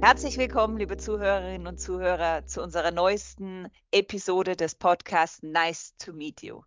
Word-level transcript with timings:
Herzlich 0.00 0.38
willkommen, 0.38 0.78
liebe 0.78 0.96
Zuhörerinnen 0.96 1.66
und 1.66 1.80
Zuhörer, 1.80 2.46
zu 2.46 2.62
unserer 2.62 2.92
neuesten 2.92 3.68
Episode 3.90 4.54
des 4.54 4.76
Podcasts 4.76 5.42
Nice 5.42 5.92
to 5.98 6.12
Meet 6.12 6.42
You. 6.42 6.62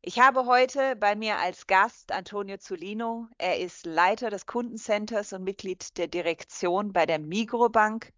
Ich 0.00 0.18
habe 0.20 0.46
heute 0.46 0.96
bei 0.96 1.16
mir 1.16 1.38
als 1.38 1.66
Gast 1.66 2.12
Antonio 2.12 2.56
Zulino. 2.56 3.28
Er 3.36 3.60
ist 3.60 3.84
Leiter 3.84 4.30
des 4.30 4.46
Kundencenters 4.46 5.34
und 5.34 5.44
Mitglied 5.44 5.98
der 5.98 6.08
Direktion 6.08 6.94
bei 6.94 7.04
der 7.04 7.18
Migrobank. 7.18 8.12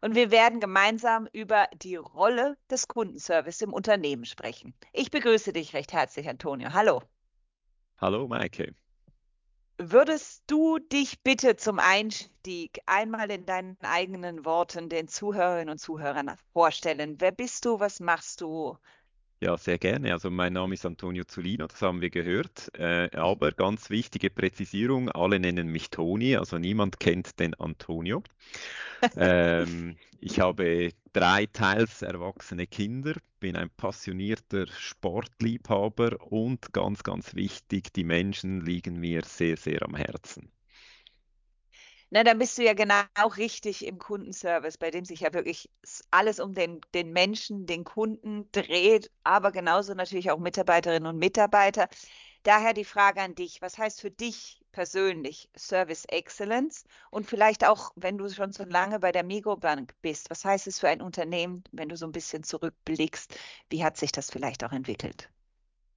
Und 0.00 0.14
wir 0.14 0.30
werden 0.30 0.58
gemeinsam 0.58 1.28
über 1.30 1.68
die 1.74 1.96
Rolle 1.96 2.56
des 2.70 2.88
Kundenservice 2.88 3.60
im 3.60 3.74
Unternehmen 3.74 4.24
sprechen. 4.24 4.74
Ich 4.94 5.10
begrüße 5.10 5.52
dich 5.52 5.74
recht 5.74 5.92
herzlich, 5.92 6.28
Antonio. 6.28 6.72
Hallo. 6.72 7.02
Hallo, 7.98 8.26
Maike. 8.26 8.74
Würdest 9.78 10.44
du 10.46 10.78
dich 10.78 11.22
bitte 11.22 11.56
zum 11.56 11.78
Einstieg 11.78 12.80
einmal 12.86 13.30
in 13.30 13.44
deinen 13.44 13.76
eigenen 13.82 14.46
Worten 14.46 14.88
den 14.88 15.08
Zuhörerinnen 15.08 15.68
und 15.68 15.78
Zuhörern 15.78 16.34
vorstellen? 16.54 17.20
Wer 17.20 17.32
bist 17.32 17.66
du? 17.66 17.78
Was 17.78 18.00
machst 18.00 18.40
du? 18.40 18.78
Ja, 19.42 19.56
sehr 19.56 19.76
gerne. 19.78 20.12
Also 20.12 20.30
mein 20.30 20.52
Name 20.52 20.74
ist 20.74 20.86
Antonio 20.86 21.24
Zulino, 21.24 21.66
das 21.66 21.82
haben 21.82 22.00
wir 22.00 22.10
gehört. 22.10 22.70
Äh, 22.78 23.10
aber 23.16 23.50
ganz 23.50 23.90
wichtige 23.90 24.30
Präzisierung, 24.30 25.08
alle 25.08 25.40
nennen 25.40 25.66
mich 25.66 25.90
Toni, 25.90 26.36
also 26.36 26.58
niemand 26.58 27.00
kennt 27.00 27.40
den 27.40 27.54
Antonio. 27.54 28.22
ähm, 29.16 29.96
ich 30.20 30.38
habe 30.38 30.92
drei 31.12 31.46
teils 31.46 32.02
erwachsene 32.02 32.68
Kinder, 32.68 33.14
bin 33.40 33.56
ein 33.56 33.70
passionierter 33.70 34.68
Sportliebhaber 34.68 36.22
und 36.30 36.72
ganz, 36.72 37.02
ganz 37.02 37.34
wichtig, 37.34 37.92
die 37.94 38.04
Menschen 38.04 38.60
liegen 38.60 39.00
mir 39.00 39.24
sehr, 39.24 39.56
sehr 39.56 39.82
am 39.82 39.96
Herzen. 39.96 40.52
Na, 42.14 42.24
dann 42.24 42.38
bist 42.38 42.58
du 42.58 42.62
ja 42.62 42.74
genau 42.74 43.00
auch 43.14 43.38
richtig 43.38 43.86
im 43.86 43.98
Kundenservice, 43.98 44.76
bei 44.76 44.90
dem 44.90 45.06
sich 45.06 45.20
ja 45.20 45.32
wirklich 45.32 45.70
alles 46.10 46.40
um 46.40 46.52
den, 46.52 46.82
den 46.92 47.10
Menschen, 47.10 47.64
den 47.64 47.84
Kunden 47.84 48.50
dreht, 48.52 49.10
aber 49.24 49.50
genauso 49.50 49.94
natürlich 49.94 50.30
auch 50.30 50.38
Mitarbeiterinnen 50.38 51.06
und 51.06 51.18
Mitarbeiter. 51.18 51.88
Daher 52.42 52.74
die 52.74 52.84
Frage 52.84 53.22
an 53.22 53.34
dich, 53.34 53.62
was 53.62 53.78
heißt 53.78 54.02
für 54.02 54.10
dich 54.10 54.60
persönlich 54.72 55.48
Service 55.56 56.04
Excellence 56.04 56.84
und 57.10 57.26
vielleicht 57.26 57.66
auch, 57.66 57.92
wenn 57.96 58.18
du 58.18 58.28
schon 58.28 58.52
so 58.52 58.64
lange 58.64 58.98
bei 59.00 59.10
der 59.10 59.24
Migrobank 59.24 59.94
bist, 60.02 60.28
was 60.28 60.44
heißt 60.44 60.66
es 60.66 60.80
für 60.80 60.88
ein 60.88 61.00
Unternehmen, 61.00 61.64
wenn 61.72 61.88
du 61.88 61.96
so 61.96 62.04
ein 62.04 62.12
bisschen 62.12 62.42
zurückblickst, 62.42 63.34
wie 63.70 63.84
hat 63.84 63.96
sich 63.96 64.12
das 64.12 64.30
vielleicht 64.30 64.64
auch 64.64 64.72
entwickelt? 64.72 65.30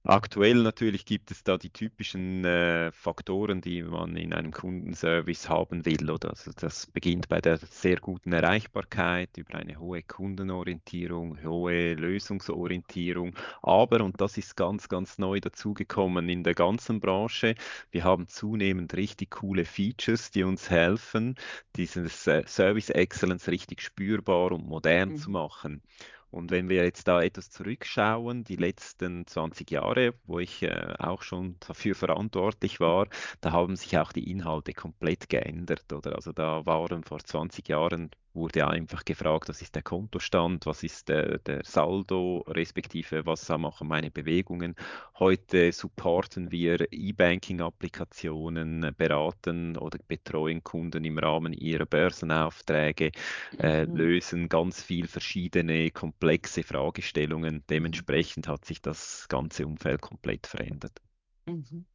Aktuell 0.08 0.62
natürlich 0.62 1.04
gibt 1.04 1.32
es 1.32 1.42
da 1.42 1.58
die 1.58 1.70
typischen 1.70 2.44
äh, 2.44 2.92
Faktoren, 2.92 3.60
die 3.60 3.82
man 3.82 4.16
in 4.16 4.32
einem 4.32 4.52
Kundenservice 4.52 5.48
haben 5.48 5.84
will. 5.84 6.08
Oder? 6.08 6.30
Also 6.30 6.52
das 6.54 6.86
beginnt 6.86 7.28
bei 7.28 7.40
der 7.40 7.56
sehr 7.56 7.96
guten 7.96 8.32
Erreichbarkeit, 8.32 9.36
über 9.36 9.56
eine 9.56 9.80
hohe 9.80 10.02
Kundenorientierung, 10.04 11.42
hohe 11.42 11.94
Lösungsorientierung. 11.94 13.34
Aber, 13.62 14.04
und 14.04 14.20
das 14.20 14.38
ist 14.38 14.56
ganz, 14.56 14.88
ganz 14.88 15.18
neu 15.18 15.40
dazugekommen 15.40 16.28
in 16.28 16.44
der 16.44 16.54
ganzen 16.54 17.00
Branche, 17.00 17.56
wir 17.90 18.04
haben 18.04 18.28
zunehmend 18.28 18.94
richtig 18.94 19.32
coole 19.32 19.64
Features, 19.64 20.30
die 20.30 20.44
uns 20.44 20.70
helfen, 20.70 21.34
dieses 21.74 22.28
äh, 22.28 22.44
Service 22.46 22.90
Excellence 22.90 23.48
richtig 23.48 23.82
spürbar 23.82 24.52
und 24.52 24.68
modern 24.68 25.10
mhm. 25.10 25.16
zu 25.16 25.30
machen. 25.30 25.82
Und 26.30 26.50
wenn 26.50 26.68
wir 26.68 26.84
jetzt 26.84 27.08
da 27.08 27.22
etwas 27.22 27.50
zurückschauen, 27.50 28.44
die 28.44 28.56
letzten 28.56 29.26
20 29.26 29.70
Jahre, 29.70 30.14
wo 30.24 30.38
ich 30.38 30.62
äh, 30.62 30.94
auch 30.98 31.22
schon 31.22 31.56
dafür 31.60 31.94
verantwortlich 31.94 32.80
war, 32.80 33.08
da 33.40 33.52
haben 33.52 33.76
sich 33.76 33.96
auch 33.98 34.12
die 34.12 34.30
Inhalte 34.30 34.72
komplett 34.74 35.28
geändert. 35.28 35.92
Oder 35.92 36.16
also 36.16 36.32
da 36.32 36.66
waren 36.66 37.04
vor 37.04 37.20
20 37.20 37.68
Jahren 37.68 38.10
wurde 38.36 38.68
einfach 38.68 39.04
gefragt, 39.04 39.48
was 39.48 39.62
ist 39.62 39.74
der 39.74 39.82
Kontostand, 39.82 40.66
was 40.66 40.82
ist 40.82 41.08
der, 41.08 41.38
der 41.38 41.64
Saldo, 41.64 42.44
respektive 42.46 43.24
was 43.26 43.48
machen 43.48 43.88
meine 43.88 44.10
Bewegungen. 44.10 44.74
Heute 45.18 45.72
supporten 45.72 46.52
wir 46.52 46.86
E-Banking-Applikationen, 46.92 48.94
beraten 48.96 49.76
oder 49.76 49.98
betreuen 50.06 50.62
Kunden 50.62 51.04
im 51.04 51.18
Rahmen 51.18 51.52
ihrer 51.52 51.86
Börsenaufträge, 51.86 53.10
äh, 53.58 53.86
mhm. 53.86 53.96
lösen 53.96 54.48
ganz 54.48 54.82
viel 54.82 55.08
verschiedene 55.08 55.90
komplexe 55.90 56.62
Fragestellungen. 56.62 57.64
Dementsprechend 57.68 58.48
hat 58.48 58.64
sich 58.64 58.82
das 58.82 59.26
ganze 59.28 59.66
Umfeld 59.66 60.02
komplett 60.02 60.46
verändert. 60.46 61.00
Mhm. 61.46 61.86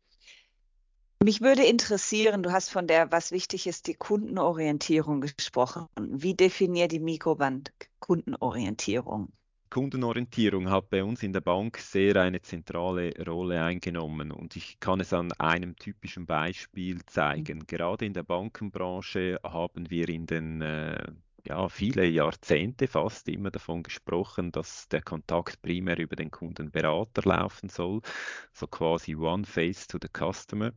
Mich 1.24 1.40
würde 1.40 1.64
interessieren, 1.64 2.42
du 2.42 2.52
hast 2.52 2.70
von 2.70 2.88
der, 2.88 3.12
was 3.12 3.32
wichtig 3.32 3.68
ist, 3.68 3.86
die 3.86 3.94
Kundenorientierung 3.94 5.22
gesprochen. 5.22 5.86
Wie 6.00 6.34
definiert 6.34 6.92
die 6.92 7.00
Mikroband 7.00 7.72
Kundenorientierung? 8.00 9.32
Kundenorientierung 9.70 10.72
hat 10.72 10.90
bei 10.90 11.04
uns 11.04 11.22
in 11.22 11.32
der 11.32 11.42
Bank 11.42 11.78
sehr 11.78 12.16
eine 12.16 12.42
zentrale 12.42 13.14
Rolle 13.24 13.64
eingenommen 13.64 14.32
und 14.32 14.56
ich 14.56 14.80
kann 14.80 15.00
es 15.00 15.14
an 15.14 15.32
einem 15.34 15.76
typischen 15.76 16.26
Beispiel 16.26 17.06
zeigen. 17.06 17.60
Mhm. 17.60 17.68
Gerade 17.68 18.06
in 18.06 18.14
der 18.14 18.24
Bankenbranche 18.24 19.40
haben 19.44 19.92
wir 19.92 20.10
in 20.10 20.26
den 20.26 20.62
äh, 20.64 21.04
ja, 21.46 21.70
viele 21.70 22.06
Jahrzehnte 22.06 22.88
fast 22.88 23.28
immer 23.28 23.52
davon 23.52 23.84
gesprochen, 23.84 24.52
dass 24.52 24.88
der 24.90 25.02
Kontakt 25.02 25.62
primär 25.62 25.98
über 25.98 26.16
den 26.16 26.32
Kundenberater 26.32 27.24
laufen 27.24 27.70
soll, 27.70 28.02
so 28.54 28.68
quasi 28.68 29.16
One 29.16 29.46
Face 29.46 29.88
to 29.88 29.98
the 30.02 30.08
Customer. 30.08 30.72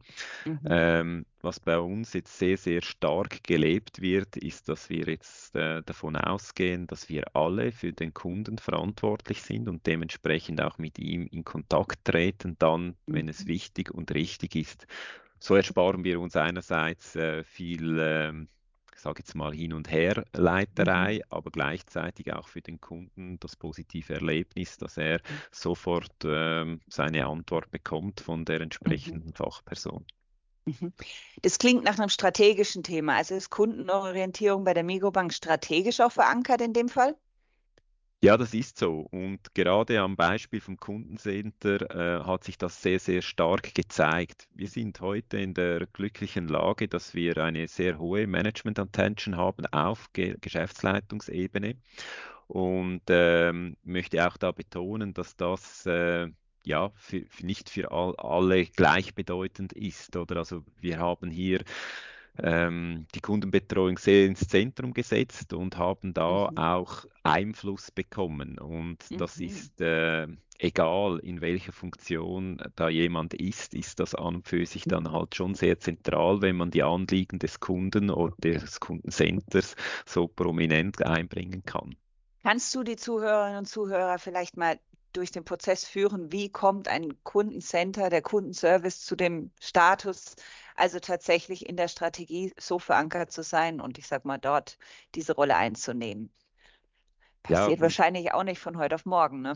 Mhm. 0.44 0.60
Ähm, 0.66 1.26
was 1.42 1.60
bei 1.60 1.78
uns 1.78 2.14
jetzt 2.14 2.38
sehr, 2.38 2.56
sehr 2.56 2.82
stark 2.82 3.44
gelebt 3.44 4.00
wird, 4.00 4.36
ist, 4.36 4.68
dass 4.68 4.88
wir 4.88 5.04
jetzt 5.06 5.54
äh, 5.54 5.82
davon 5.82 6.16
ausgehen, 6.16 6.86
dass 6.86 7.08
wir 7.08 7.36
alle 7.36 7.70
für 7.70 7.92
den 7.92 8.14
Kunden 8.14 8.58
verantwortlich 8.58 9.42
sind 9.42 9.68
und 9.68 9.86
dementsprechend 9.86 10.62
auch 10.62 10.78
mit 10.78 10.98
ihm 10.98 11.26
in 11.26 11.44
Kontakt 11.44 12.04
treten, 12.04 12.56
dann, 12.58 12.96
wenn 13.06 13.28
es 13.28 13.44
mhm. 13.44 13.48
wichtig 13.48 13.90
und 13.90 14.14
richtig 14.14 14.56
ist. 14.56 14.86
So 15.38 15.54
ersparen 15.56 16.04
wir 16.04 16.20
uns 16.20 16.36
einerseits 16.36 17.14
äh, 17.16 17.44
viel 17.44 17.98
äh, 17.98 18.32
sage 19.04 19.20
jetzt 19.20 19.34
mal, 19.34 19.52
Hin- 19.52 19.74
und 19.74 19.90
Herleiterei, 19.90 21.16
mhm. 21.16 21.22
aber 21.28 21.50
gleichzeitig 21.50 22.32
auch 22.32 22.48
für 22.48 22.62
den 22.62 22.80
Kunden 22.80 23.38
das 23.38 23.54
positive 23.54 24.14
Erlebnis, 24.14 24.78
dass 24.78 24.96
er 24.96 25.18
mhm. 25.18 25.38
sofort 25.52 26.14
ähm, 26.24 26.80
seine 26.88 27.26
Antwort 27.26 27.70
bekommt 27.70 28.20
von 28.20 28.44
der 28.44 28.62
entsprechenden 28.62 29.28
mhm. 29.28 29.34
Fachperson. 29.34 30.06
Mhm. 30.64 30.94
Das 31.42 31.58
klingt 31.58 31.84
nach 31.84 31.98
einem 31.98 32.08
strategischen 32.08 32.82
Thema. 32.82 33.16
Also 33.16 33.34
ist 33.34 33.50
Kundenorientierung 33.50 34.64
bei 34.64 34.72
der 34.72 34.84
Migobank 34.84 35.34
strategisch 35.34 36.00
auch 36.00 36.12
verankert 36.12 36.62
in 36.62 36.72
dem 36.72 36.88
Fall? 36.88 37.14
Ja, 38.24 38.38
das 38.38 38.54
ist 38.54 38.78
so. 38.78 39.00
Und 39.10 39.52
gerade 39.52 40.00
am 40.00 40.16
Beispiel 40.16 40.58
vom 40.58 40.78
Kundencenter 40.78 42.20
äh, 42.22 42.24
hat 42.24 42.44
sich 42.44 42.56
das 42.56 42.80
sehr, 42.80 42.98
sehr 42.98 43.20
stark 43.20 43.74
gezeigt. 43.74 44.48
Wir 44.54 44.68
sind 44.68 44.98
heute 45.02 45.36
in 45.36 45.52
der 45.52 45.84
glücklichen 45.92 46.48
Lage, 46.48 46.88
dass 46.88 47.12
wir 47.12 47.36
eine 47.36 47.68
sehr 47.68 47.98
hohe 47.98 48.26
Management-Attention 48.26 49.36
haben 49.36 49.66
auf 49.66 50.10
Ge 50.14 50.38
Geschäftsleitungsebene. 50.40 51.76
Und 52.46 53.02
ähm, 53.08 53.76
möchte 53.82 54.26
auch 54.26 54.38
da 54.38 54.52
betonen, 54.52 55.12
dass 55.12 55.36
das 55.36 55.84
äh, 55.84 56.28
ja, 56.64 56.92
für, 56.96 57.26
nicht 57.42 57.68
für 57.68 57.90
all, 57.90 58.16
alle 58.16 58.64
gleichbedeutend 58.64 59.74
ist. 59.74 60.16
Oder 60.16 60.38
also 60.38 60.64
wir 60.80 60.98
haben 60.98 61.30
hier 61.30 61.62
ähm, 62.38 63.06
die 63.14 63.20
Kundenbetreuung 63.20 63.98
sehr 63.98 64.26
ins 64.26 64.48
Zentrum 64.48 64.92
gesetzt 64.92 65.52
und 65.52 65.78
haben 65.78 66.14
da 66.14 66.50
mhm. 66.50 66.58
auch 66.58 67.04
Einfluss 67.22 67.90
bekommen. 67.90 68.58
Und 68.58 69.10
mhm. 69.10 69.18
das 69.18 69.38
ist 69.38 69.80
äh, 69.80 70.26
egal, 70.58 71.18
in 71.20 71.40
welcher 71.40 71.72
Funktion 71.72 72.62
da 72.76 72.88
jemand 72.88 73.34
ist, 73.34 73.74
ist 73.74 74.00
das 74.00 74.14
an 74.14 74.36
und 74.36 74.48
für 74.48 74.64
sich 74.66 74.84
dann 74.84 75.12
halt 75.12 75.34
schon 75.34 75.54
sehr 75.54 75.78
zentral, 75.78 76.42
wenn 76.42 76.56
man 76.56 76.70
die 76.70 76.82
Anliegen 76.82 77.38
des 77.38 77.60
Kunden 77.60 78.10
oder 78.10 78.34
des 78.38 78.80
Kundencenters 78.80 79.76
so 80.06 80.26
prominent 80.26 81.02
einbringen 81.04 81.64
kann. 81.64 81.94
Kannst 82.42 82.74
du 82.74 82.82
die 82.82 82.96
Zuhörerinnen 82.96 83.58
und 83.58 83.66
Zuhörer 83.66 84.18
vielleicht 84.18 84.56
mal 84.56 84.78
durch 85.14 85.30
den 85.30 85.44
Prozess 85.44 85.84
führen, 85.84 86.32
wie 86.32 86.50
kommt 86.50 86.88
ein 86.88 87.22
Kundencenter, 87.22 88.10
der 88.10 88.20
Kundenservice 88.20 89.00
zu 89.00 89.16
dem 89.16 89.50
Status, 89.60 90.34
also 90.74 91.00
tatsächlich 91.00 91.66
in 91.66 91.76
der 91.76 91.88
Strategie 91.88 92.52
so 92.58 92.78
verankert 92.78 93.32
zu 93.32 93.42
sein 93.42 93.80
und 93.80 93.98
ich 93.98 94.06
sage 94.06 94.26
mal 94.28 94.38
dort 94.38 94.78
diese 95.14 95.34
Rolle 95.34 95.56
einzunehmen. 95.56 96.32
Passiert 97.44 97.78
ja, 97.78 97.82
wahrscheinlich 97.82 98.32
auch 98.32 98.42
nicht 98.42 98.58
von 98.58 98.78
heute 98.78 98.94
auf 98.94 99.04
morgen, 99.04 99.42
ne? 99.42 99.52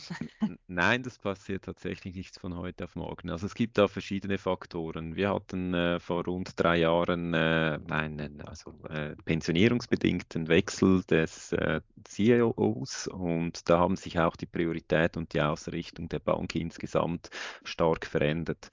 Nein, 0.66 1.02
das 1.02 1.18
passiert 1.18 1.64
tatsächlich 1.64 2.14
nicht 2.14 2.38
von 2.38 2.54
heute 2.54 2.84
auf 2.84 2.96
morgen. 2.96 3.30
Also 3.30 3.46
es 3.46 3.54
gibt 3.54 3.78
da 3.78 3.88
verschiedene 3.88 4.36
Faktoren. 4.36 5.16
Wir 5.16 5.32
hatten 5.32 5.72
äh, 5.72 5.98
vor 5.98 6.22
rund 6.26 6.52
drei 6.60 6.80
Jahren 6.80 7.32
äh, 7.32 7.78
einen 7.88 8.42
also, 8.42 8.74
äh, 8.90 9.16
pensionierungsbedingten 9.24 10.48
Wechsel 10.48 11.02
des 11.04 11.52
äh, 11.52 11.80
CEOs 12.04 13.06
und 13.08 13.66
da 13.70 13.78
haben 13.78 13.96
sich 13.96 14.18
auch 14.18 14.36
die 14.36 14.44
Priorität 14.44 15.16
und 15.16 15.32
die 15.32 15.40
Ausrichtung 15.40 16.10
der 16.10 16.18
Bank 16.18 16.54
insgesamt 16.56 17.30
stark 17.64 18.04
verändert. 18.04 18.70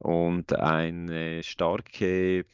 Und 0.00 0.52
eine 0.52 1.44
starke 1.44 2.44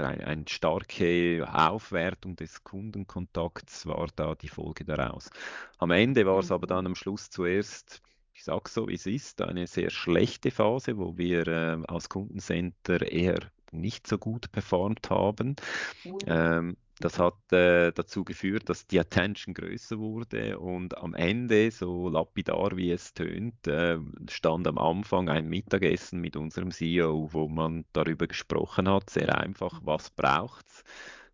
eine, 0.00 0.44
starke 0.48 1.46
Aufwertung 1.52 2.36
des 2.36 2.62
Kundenkontakts 2.64 3.86
war 3.86 4.08
da 4.14 4.34
die 4.34 4.48
Folge 4.48 4.84
daraus. 4.84 5.30
Am 5.78 5.90
Ende 5.90 6.26
war 6.26 6.38
es 6.40 6.50
aber 6.50 6.66
dann 6.66 6.84
Mhm. 6.84 6.86
am 6.86 6.94
Schluss 6.94 7.30
zuerst, 7.30 8.02
ich 8.34 8.44
sage 8.44 8.68
so, 8.68 8.88
wie 8.88 8.94
es 8.94 9.06
ist, 9.06 9.40
eine 9.42 9.66
sehr 9.66 9.90
schlechte 9.90 10.50
Phase, 10.50 10.98
wo 10.98 11.16
wir 11.16 11.46
äh, 11.48 11.82
als 11.88 12.08
Kundencenter 12.08 13.10
eher 13.10 13.38
nicht 13.72 14.06
so 14.06 14.18
gut 14.18 14.52
performt 14.52 15.10
haben. 15.10 15.56
Ui. 16.04 16.26
Ähm, 16.26 16.76
das 17.00 17.18
hat 17.18 17.52
äh, 17.52 17.92
dazu 17.92 18.24
geführt, 18.24 18.68
dass 18.68 18.86
die 18.86 18.98
Attention 19.00 19.54
größer 19.54 19.98
wurde 19.98 20.58
und 20.58 20.96
am 20.96 21.14
Ende, 21.14 21.70
so 21.70 22.08
lapidar 22.08 22.76
wie 22.76 22.90
es 22.90 23.12
tönt, 23.14 23.66
äh, 23.66 23.98
stand 24.30 24.66
am 24.66 24.78
Anfang 24.78 25.28
ein 25.28 25.48
Mittagessen 25.48 26.20
mit 26.20 26.36
unserem 26.36 26.70
CEO, 26.70 27.32
wo 27.32 27.48
man 27.48 27.84
darüber 27.92 28.26
gesprochen 28.26 28.88
hat, 28.88 29.10
sehr 29.10 29.36
einfach, 29.38 29.80
was 29.84 30.10
braucht's, 30.10 30.84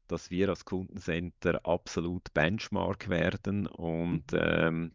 dass 0.08 0.30
wir 0.30 0.48
als 0.48 0.64
Kundencenter 0.64 1.64
absolut 1.64 2.34
Benchmark 2.34 3.08
werden 3.08 3.66
und 3.66 4.32
Mhm. 4.32 4.92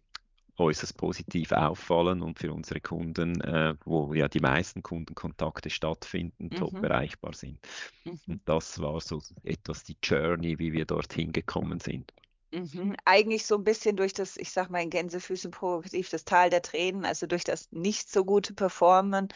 Äußerst 0.57 0.97
positiv 0.97 1.51
auffallen 1.51 2.21
und 2.21 2.39
für 2.39 2.53
unsere 2.53 2.81
Kunden, 2.81 3.41
äh, 3.41 3.75
wo 3.85 4.13
ja 4.13 4.27
die 4.27 4.39
meisten 4.39 4.83
Kundenkontakte 4.83 5.69
stattfinden, 5.69 6.53
top 6.55 6.73
Mhm. 6.73 6.83
erreichbar 6.83 7.33
sind. 7.33 7.59
Mhm. 8.05 8.19
Und 8.27 8.41
das 8.47 8.79
war 8.81 9.01
so 9.01 9.21
etwas 9.43 9.83
die 9.83 9.97
Journey, 10.03 10.59
wie 10.59 10.73
wir 10.73 10.85
dorthin 10.85 11.31
gekommen 11.33 11.79
sind. 11.79 12.13
Mhm. 12.53 12.95
Eigentlich 13.05 13.45
so 13.45 13.55
ein 13.55 13.63
bisschen 13.65 13.97
durch 13.97 14.13
das, 14.13 14.37
ich 14.37 14.51
sag 14.51 14.69
mal 14.69 14.81
in 14.81 14.89
Gänsefüßen 14.89 15.51
provokativ, 15.51 16.09
das 16.09 16.23
Tal 16.25 16.49
der 16.49 16.61
Tränen, 16.61 17.05
also 17.05 17.27
durch 17.27 17.43
das 17.43 17.69
nicht 17.71 18.09
so 18.09 18.23
gute 18.25 18.53
Performen, 18.53 19.27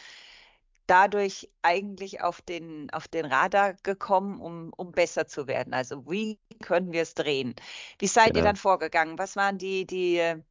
dadurch 0.88 1.50
eigentlich 1.64 2.22
auf 2.22 2.42
den, 2.42 2.90
auf 2.92 3.08
den 3.08 3.26
Radar 3.26 3.76
gekommen, 3.84 4.42
um, 4.42 4.74
um 4.78 4.92
besser 4.94 5.28
zu 5.28 5.48
werden. 5.48 5.74
Also 5.74 6.10
wie 6.12 6.40
können 6.62 6.92
wir 6.94 7.04
es 7.04 7.14
drehen? 7.16 7.56
Wie 8.00 8.08
seid 8.08 8.36
ihr 8.38 8.42
Genau. 8.42 8.44
dann 8.44 8.58
vorgegangen? 8.58 9.18
Was 9.20 9.36
waren 9.36 9.58
die, 9.58 9.86
die 9.88 10.18
äh, 10.18 10.42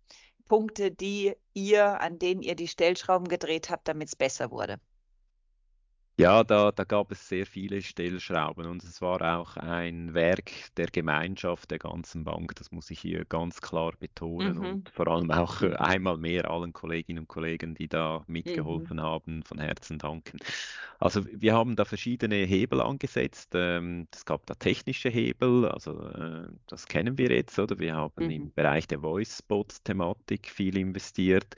Punkte, 0.51 0.91
die 0.91 1.37
ihr, 1.55 2.01
an 2.01 2.19
denen 2.19 2.43
ihr 2.43 2.57
die 2.57 2.67
Stellschrauben 2.67 3.29
gedreht 3.29 3.71
habt, 3.71 3.87
damit 3.87 4.09
es 4.09 4.17
besser 4.17 4.51
wurde? 4.51 4.81
Ja, 6.21 6.45
da, 6.45 6.71
da 6.73 6.85
gab 6.85 7.13
es 7.13 7.29
sehr 7.29 7.47
viele 7.47 7.81
Stellschrauben 7.81 8.67
und 8.67 8.83
es 8.85 9.01
war 9.01 9.39
auch 9.39 9.57
ein 9.57 10.13
Werk 10.13 10.51
der 10.77 10.89
Gemeinschaft 10.89 11.71
der 11.71 11.79
ganzen 11.79 12.25
Bank. 12.25 12.55
Das 12.57 12.71
muss 12.73 12.91
ich 12.91 13.01
hier 13.01 13.25
ganz 13.25 13.61
klar 13.63 13.93
betonen 13.99 14.59
und 14.59 14.81
Mhm. 14.81 14.91
vor 14.91 15.09
allem 15.09 15.31
auch 15.31 15.63
äh, 15.63 15.73
Mhm. 15.73 15.77
einmal 15.77 16.19
mehr 16.19 16.51
allen 16.51 16.73
Kolleginnen 16.75 17.21
und 17.21 17.29
Kollegen, 17.29 17.75
die 17.75 17.89
da 17.89 18.25
Mhm. 18.45 18.91
mitgeholfen 18.91 19.01
haben, 19.01 19.45
von 19.45 19.61
Herzen 19.61 19.99
danken. 19.99 20.39
Also 20.99 21.25
wir 21.27 21.55
haben 21.55 21.77
da 21.77 21.85
verschiedene 21.85 22.37
Hebel 22.37 22.81
angesetzt. 22.83 23.53
Ähm, 23.55 24.09
Es 24.13 24.25
gab 24.27 24.45
da 24.47 24.55
technische 24.55 25.09
Hebel, 25.09 25.67
also 25.69 26.07
äh, 26.09 26.49
das 26.67 26.87
kennen 26.87 27.17
wir 27.19 27.31
jetzt, 27.31 27.59
oder? 27.59 27.79
Wir 27.79 27.95
haben 27.95 28.29
Mhm. 28.29 28.31
im 28.31 28.53
Bereich 28.53 28.87
der 28.89 29.01
Voice-Bot-Thematik 29.01 30.51
viel 30.51 30.77
investiert. 30.77 31.55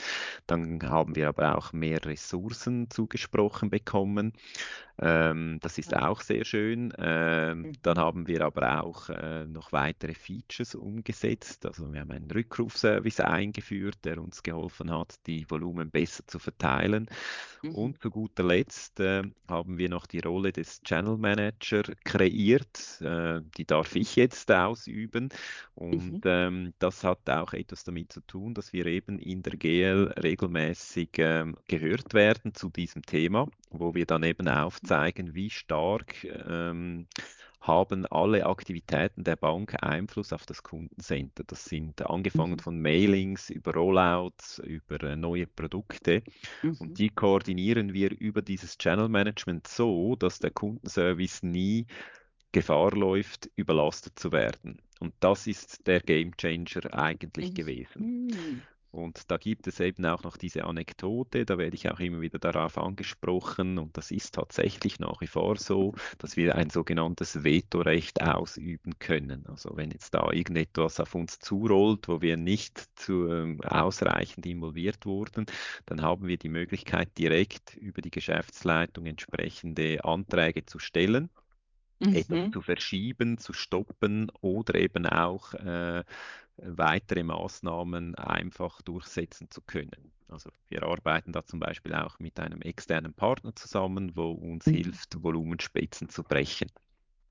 Dann 0.46 0.80
haben 0.88 1.16
wir 1.16 1.28
aber 1.28 1.56
auch 1.58 1.72
mehr 1.72 2.04
Ressourcen 2.04 2.90
zugesprochen 2.90 3.70
bekommen. 3.70 4.32
Ähm, 4.98 5.58
das 5.62 5.78
ist 5.78 5.96
auch 5.96 6.20
sehr 6.20 6.44
schön. 6.44 6.92
Ähm, 6.98 7.72
dann 7.82 7.96
Mhm. 7.96 7.98
haben 7.98 8.26
wir 8.28 8.42
aber 8.42 8.84
auch 8.84 9.08
äh, 9.08 9.46
noch 9.46 9.72
weitere 9.72 10.14
Features 10.14 10.74
umgesetzt. 10.74 11.64
Also 11.66 11.92
wir 11.92 12.00
haben 12.00 12.10
einen 12.12 12.30
Rückrufservice 12.30 13.20
eingeführt, 13.20 14.04
der 14.04 14.18
uns 14.22 14.42
geholfen 14.42 14.90
hat, 14.90 15.14
die 15.26 15.48
Volumen 15.50 15.90
besser 15.90 16.24
zu 16.26 16.38
verteilen. 16.38 17.06
Mhm. 17.62 17.74
Und 17.74 18.02
zu 18.02 18.10
guter 18.10 18.44
Letzt 18.44 19.00
äh, 19.00 19.22
haben 19.48 19.78
wir 19.78 19.88
noch 19.88 20.06
die 20.06 20.20
Rolle 20.20 20.52
des 20.52 20.82
Channel 20.82 21.16
Manager 21.16 21.82
kreiert. 22.04 23.00
Äh, 23.00 23.40
die 23.56 23.64
darf 23.66 23.96
ich 23.96 24.16
jetzt 24.16 24.50
ausüben. 24.52 25.30
Und 25.74 26.14
Mhm. 26.14 26.20
ähm, 26.24 26.74
das 26.78 27.02
hat 27.04 27.28
auch 27.30 27.52
etwas 27.54 27.84
damit 27.84 28.12
zu 28.12 28.20
tun, 28.22 28.54
dass 28.54 28.72
wir 28.72 28.86
eben 28.86 29.18
in 29.18 29.42
der 29.42 29.56
GL 29.56 30.12
regelmäßig 30.22 31.10
ähm, 31.18 31.56
gehört 31.68 32.14
werden 32.14 32.54
zu 32.54 32.68
diesem 32.68 33.02
Thema, 33.02 33.46
wo 33.70 33.94
wir 33.94 34.06
dann 34.06 34.22
eben 34.22 34.41
aufzeigen, 34.48 35.34
wie 35.34 35.50
stark 35.50 36.24
ähm, 36.24 37.06
haben 37.60 38.06
alle 38.06 38.46
Aktivitäten 38.46 39.24
der 39.24 39.36
Bank 39.36 39.76
Einfluss 39.82 40.32
auf 40.32 40.46
das 40.46 40.62
Kundencenter. 40.64 41.44
Das 41.44 41.64
sind 41.64 42.04
angefangen 42.04 42.56
Mhm. 42.56 42.58
von 42.58 42.80
Mailings 42.80 43.50
über 43.50 43.74
Rollouts, 43.74 44.58
über 44.60 45.02
äh, 45.04 45.16
neue 45.16 45.46
Produkte. 45.46 46.22
Und 46.78 46.90
Mhm. 46.90 46.94
die 46.98 47.10
koordinieren 47.10 47.92
wir 47.94 48.10
über 48.18 48.42
dieses 48.42 48.78
Channel 48.78 49.08
Management 49.08 49.68
so, 49.68 50.16
dass 50.16 50.40
der 50.40 50.50
Kundenservice 50.50 51.42
nie 51.44 51.86
Gefahr 52.52 52.92
läuft, 52.92 53.50
überlastet 53.56 54.18
zu 54.18 54.32
werden. 54.32 54.80
Und 55.00 55.14
das 55.20 55.46
ist 55.46 55.86
der 55.86 56.00
Game 56.00 56.36
Changer 56.36 56.92
eigentlich 56.94 57.54
gewesen. 57.54 58.08
Und 58.92 59.30
da 59.30 59.38
gibt 59.38 59.66
es 59.66 59.80
eben 59.80 60.04
auch 60.04 60.22
noch 60.22 60.36
diese 60.36 60.64
Anekdote, 60.64 61.46
da 61.46 61.56
werde 61.56 61.74
ich 61.74 61.90
auch 61.90 61.98
immer 61.98 62.20
wieder 62.20 62.38
darauf 62.38 62.76
angesprochen. 62.76 63.78
Und 63.78 63.96
das 63.96 64.10
ist 64.10 64.34
tatsächlich 64.34 65.00
nach 65.00 65.22
wie 65.22 65.26
vor 65.26 65.56
so, 65.56 65.94
dass 66.18 66.36
wir 66.36 66.56
ein 66.56 66.68
sogenanntes 66.68 67.42
Vetorecht 67.42 68.20
ausüben 68.22 68.98
können. 68.98 69.46
Also 69.46 69.70
wenn 69.76 69.90
jetzt 69.90 70.12
da 70.12 70.30
irgendetwas 70.30 71.00
auf 71.00 71.14
uns 71.14 71.38
zurollt, 71.38 72.06
wo 72.06 72.20
wir 72.20 72.36
nicht 72.36 72.86
zu, 72.94 73.28
ähm, 73.28 73.62
ausreichend 73.62 74.44
involviert 74.44 75.06
wurden, 75.06 75.46
dann 75.86 76.02
haben 76.02 76.28
wir 76.28 76.36
die 76.36 76.50
Möglichkeit, 76.50 77.16
direkt 77.16 77.74
über 77.76 78.02
die 78.02 78.10
Geschäftsleitung 78.10 79.06
entsprechende 79.06 80.04
Anträge 80.04 80.66
zu 80.66 80.78
stellen 80.78 81.30
etwas 82.10 82.40
Mhm. 82.40 82.52
zu 82.52 82.62
verschieben, 82.62 83.38
zu 83.38 83.52
stoppen 83.52 84.30
oder 84.40 84.74
eben 84.76 85.06
auch 85.06 85.54
äh, 85.54 86.04
weitere 86.56 87.22
Maßnahmen 87.24 88.14
einfach 88.16 88.82
durchsetzen 88.82 89.50
zu 89.50 89.62
können. 89.62 90.12
Also 90.28 90.50
wir 90.68 90.84
arbeiten 90.84 91.32
da 91.32 91.44
zum 91.44 91.60
Beispiel 91.60 91.94
auch 91.94 92.18
mit 92.18 92.40
einem 92.40 92.62
externen 92.62 93.14
Partner 93.14 93.54
zusammen, 93.56 94.12
wo 94.16 94.32
uns 94.32 94.66
Mhm. 94.66 94.70
hilft, 94.70 95.22
Volumenspitzen 95.22 96.08
zu 96.08 96.24
brechen. 96.24 96.70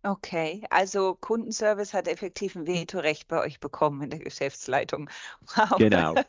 Okay, 0.04 0.64
also 0.72 1.14
Kundenservice 1.16 1.94
hat 1.94 2.08
effektiv 2.08 2.56
ein 2.56 2.66
Vetorecht 2.66 3.28
bei 3.28 3.40
euch 3.40 3.60
bekommen 3.60 4.02
in 4.02 4.10
der 4.10 4.20
Geschäftsleitung. 4.20 5.10
Wow. 5.56 5.80
Genau, 5.80 6.22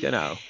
genau. 0.00 0.44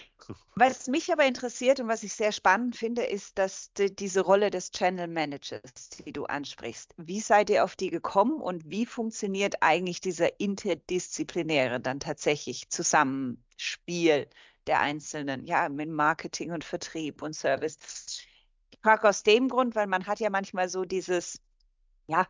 Was 0.55 0.87
mich 0.87 1.13
aber 1.13 1.25
interessiert 1.25 1.81
und 1.81 1.89
was 1.89 2.03
ich 2.03 2.15
sehr 2.15 2.33
spannend 2.33 2.77
finde, 2.77 3.03
ist, 3.05 3.39
dass 3.39 3.73
die, 3.75 3.95
diese 3.95 4.21
Rolle 4.23 4.51
des 4.51 4.71
Channel 4.71 5.09
Managers, 5.09 5.91
die 6.05 6.13
du 6.13 6.25
ansprichst. 6.25 6.95
Wie 6.97 7.21
seid 7.21 7.51
ihr 7.51 7.65
auf 7.65 7.77
die 7.77 7.91
gekommen 7.91 8.41
und 8.41 8.69
wie 8.71 8.87
funktioniert 8.87 9.57
eigentlich 9.63 10.01
dieser 10.01 10.41
interdisziplinäre 10.41 11.81
dann 11.81 12.01
tatsächlich 12.01 12.71
Zusammenspiel 12.71 14.29
der 14.67 14.81
einzelnen, 14.81 15.47
ja, 15.47 15.69
mit 15.69 15.91
Marketing 15.91 16.53
und 16.53 16.65
Vertrieb 16.65 17.23
und 17.23 17.35
Service? 17.35 17.79
Ich 18.71 18.79
frage 18.83 19.09
aus 19.09 19.23
dem 19.23 19.49
Grund, 19.49 19.75
weil 19.75 19.87
man 19.87 20.07
hat 20.07 20.21
ja 20.21 20.31
manchmal 20.31 20.69
so 20.69 20.85
dieses, 20.85 21.41
ja, 22.07 22.27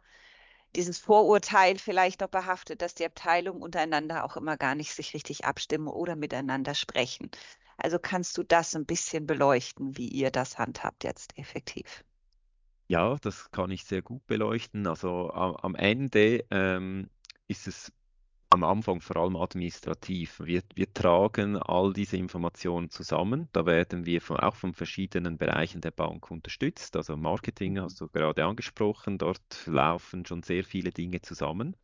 dieses 0.75 0.99
Vorurteil 0.99 1.79
vielleicht 1.79 2.21
noch 2.21 2.29
behaftet, 2.29 2.83
dass 2.83 2.95
die 2.95 3.07
Abteilungen 3.07 3.63
untereinander 3.63 4.25
auch 4.25 4.37
immer 4.37 4.57
gar 4.57 4.75
nicht 4.75 4.93
sich 4.93 5.15
richtig 5.15 5.45
abstimmen 5.45 5.89
oder 5.89 6.17
miteinander 6.17 6.75
sprechen. 6.75 7.31
Also 7.77 7.99
kannst 7.99 8.39
du 8.39 8.43
das 8.43 8.75
ein 8.75 8.87
bisschen 8.87 9.27
beleuchten, 9.27 9.97
wie 9.97 10.09
ihr 10.09 10.31
das 10.31 10.59
handhabt 10.59 11.05
jetzt 11.05 11.37
effektiv? 11.39 12.05
Ja, 12.89 13.17
das 13.17 13.51
kann 13.51 13.71
ich 13.71 13.85
sehr 13.85 14.03
gut 14.03 14.27
beleuchten. 14.27 14.87
Also 14.87 15.31
am, 15.33 15.75
Ende 15.75 16.45
ähm, 16.51 17.11
ist 17.49 17.67
es 17.67 17.93
am 18.57 18.65
Anfang 18.65 19.01
vor 19.01 19.17
allem 19.17 19.37
administrativ. 19.37 20.41
Wir, 20.45 20.63
wir 20.75 20.93
tragen 20.93 21.57
all 21.57 21.93
diese 21.93 22.17
Informationen 22.17 22.91
zusammen. 22.91 23.49
Da 23.53 23.67
werden 23.67 24.07
wir 24.07 24.21
von, 24.21 24.39
auch 24.39 24.57
von 24.57 24.75
verschiedenen 24.75 25.39
Bereichen 25.39 25.81
der 25.81 25.91
Bank 25.93 26.31
unterstützt. 26.31 26.97
Also 26.97 27.17
Marketing 27.17 27.79
Mhm. 27.79 27.81
hast 27.81 28.01
du 28.01 28.09
gerade 28.09 28.45
angesprochen. 28.45 29.19
Dort 29.19 29.67
laufen 29.67 30.27
schon 30.27 30.43
sehr 30.43 30.65
viele 30.65 30.91
Dinge 30.91 31.21
zusammen. 31.23 31.77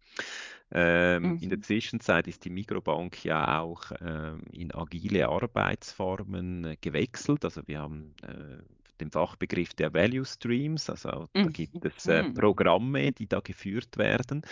Ähm, 0.71 1.37
in 1.41 1.51
der 1.51 1.61
Mhm. 1.61 1.63
Zwischenzeit 1.63 2.27
ist 2.29 2.45
die 2.45 2.51
Mikrobank 2.51 3.25
ja 3.25 3.61
auch 3.61 3.93
ähm, 4.01 4.43
in 4.53 4.75
agile 4.75 5.29
Arbeitsformen 5.29 6.65
äh, 6.65 6.77
gewechselt. 6.81 7.45
Also 7.45 7.63
wir 7.67 7.81
haben 7.81 8.15
äh, 8.23 8.63
den 9.03 9.11
Fachbegriff 9.11 9.75
der 9.75 9.93
Value 9.95 10.25
Streams. 10.25 10.89
Also 10.91 11.29
da 11.41 11.51
gibt 11.51 11.85
es 11.85 12.07
äh, 12.09 12.25
Mhm. 12.25 12.35
Programme, 12.35 13.13
die 13.13 13.29
da 13.29 13.41
geführt 13.41 13.99
werden. 13.99 14.43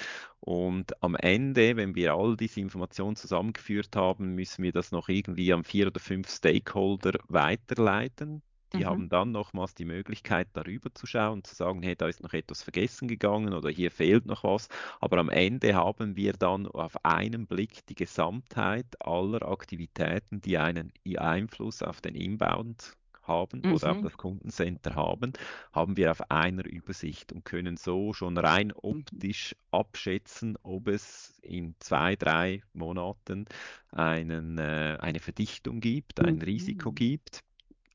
Und 0.41 1.03
am 1.03 1.15
Ende, 1.17 1.77
wenn 1.77 1.95
wir 1.95 2.15
all 2.15 2.37
diese 2.37 2.61
Informationen 2.61 3.17
zusammengeführt 3.17 3.95
haben, 3.97 4.35
müssen 4.35 4.63
wir 4.63 4.73
das 4.73 4.93
noch 4.93 5.09
irgendwie 5.09 5.53
an 5.53 5.65
vier 5.65 5.87
oder 5.89 6.01
fünf 6.01 6.29
Stakeholder 6.31 7.19
weiterleiten. 7.29 8.43
Die 8.77 8.85
Mhm. 8.85 8.87
haben 8.87 9.09
dann 9.09 9.33
nochmals 9.33 9.75
die 9.75 9.85
Möglichkeit, 9.85 10.49
darüber 10.53 10.95
zu 10.95 11.07
schauen 11.07 11.35
und 11.39 11.47
zu 11.47 11.55
sagen, 11.57 11.83
hey, 11.83 11.97
da 11.97 12.07
ist 12.09 12.23
noch 12.23 12.33
etwas 12.35 12.63
vergessen 12.63 13.09
gegangen 13.09 13.53
oder 13.53 13.69
hier 13.71 13.91
fehlt 13.91 14.27
noch 14.27 14.45
was. 14.45 14.69
Aber 15.01 15.19
am 15.19 15.29
Ende 15.29 15.75
haben 15.75 16.17
wir 16.17 16.33
dann 16.35 16.67
auf 16.69 17.05
einen 17.05 17.47
Blick 17.49 17.85
die 17.87 17.97
Gesamtheit 17.97 18.87
aller 19.05 19.43
Aktivitäten, 19.49 20.41
die 20.41 20.57
einen 20.59 20.93
Einfluss 21.17 21.83
auf 21.83 22.01
den 22.01 22.15
Inbound 22.15 22.95
haben 23.31 23.65
oder 23.71 23.93
auch 23.93 24.01
Mhm. 24.01 24.03
das 24.03 24.19
Kundencenter 24.19 24.97
haben, 24.97 25.33
haben 25.73 25.97
wir 25.97 26.11
auf 26.13 26.31
einer 26.31 26.67
Übersicht 26.67 27.33
und 27.33 27.47
können 27.47 27.79
so 27.79 28.13
schon 28.13 28.37
rein 28.39 28.73
Mhm. 28.91 29.05
optisch 29.07 29.57
abschätzen, 29.73 30.59
ob 30.63 30.89
es 30.89 31.39
in 31.43 31.77
zwei, 31.81 32.17
drei 32.17 32.63
Monaten 32.75 33.47
einen, 33.93 34.59
äh, 34.59 34.99
eine 35.01 35.21
Verdichtung 35.21 35.81
gibt, 35.81 36.21
ein 36.21 36.43
Risiko 36.43 36.93
Mhm. 36.93 36.95
gibt. 36.95 37.43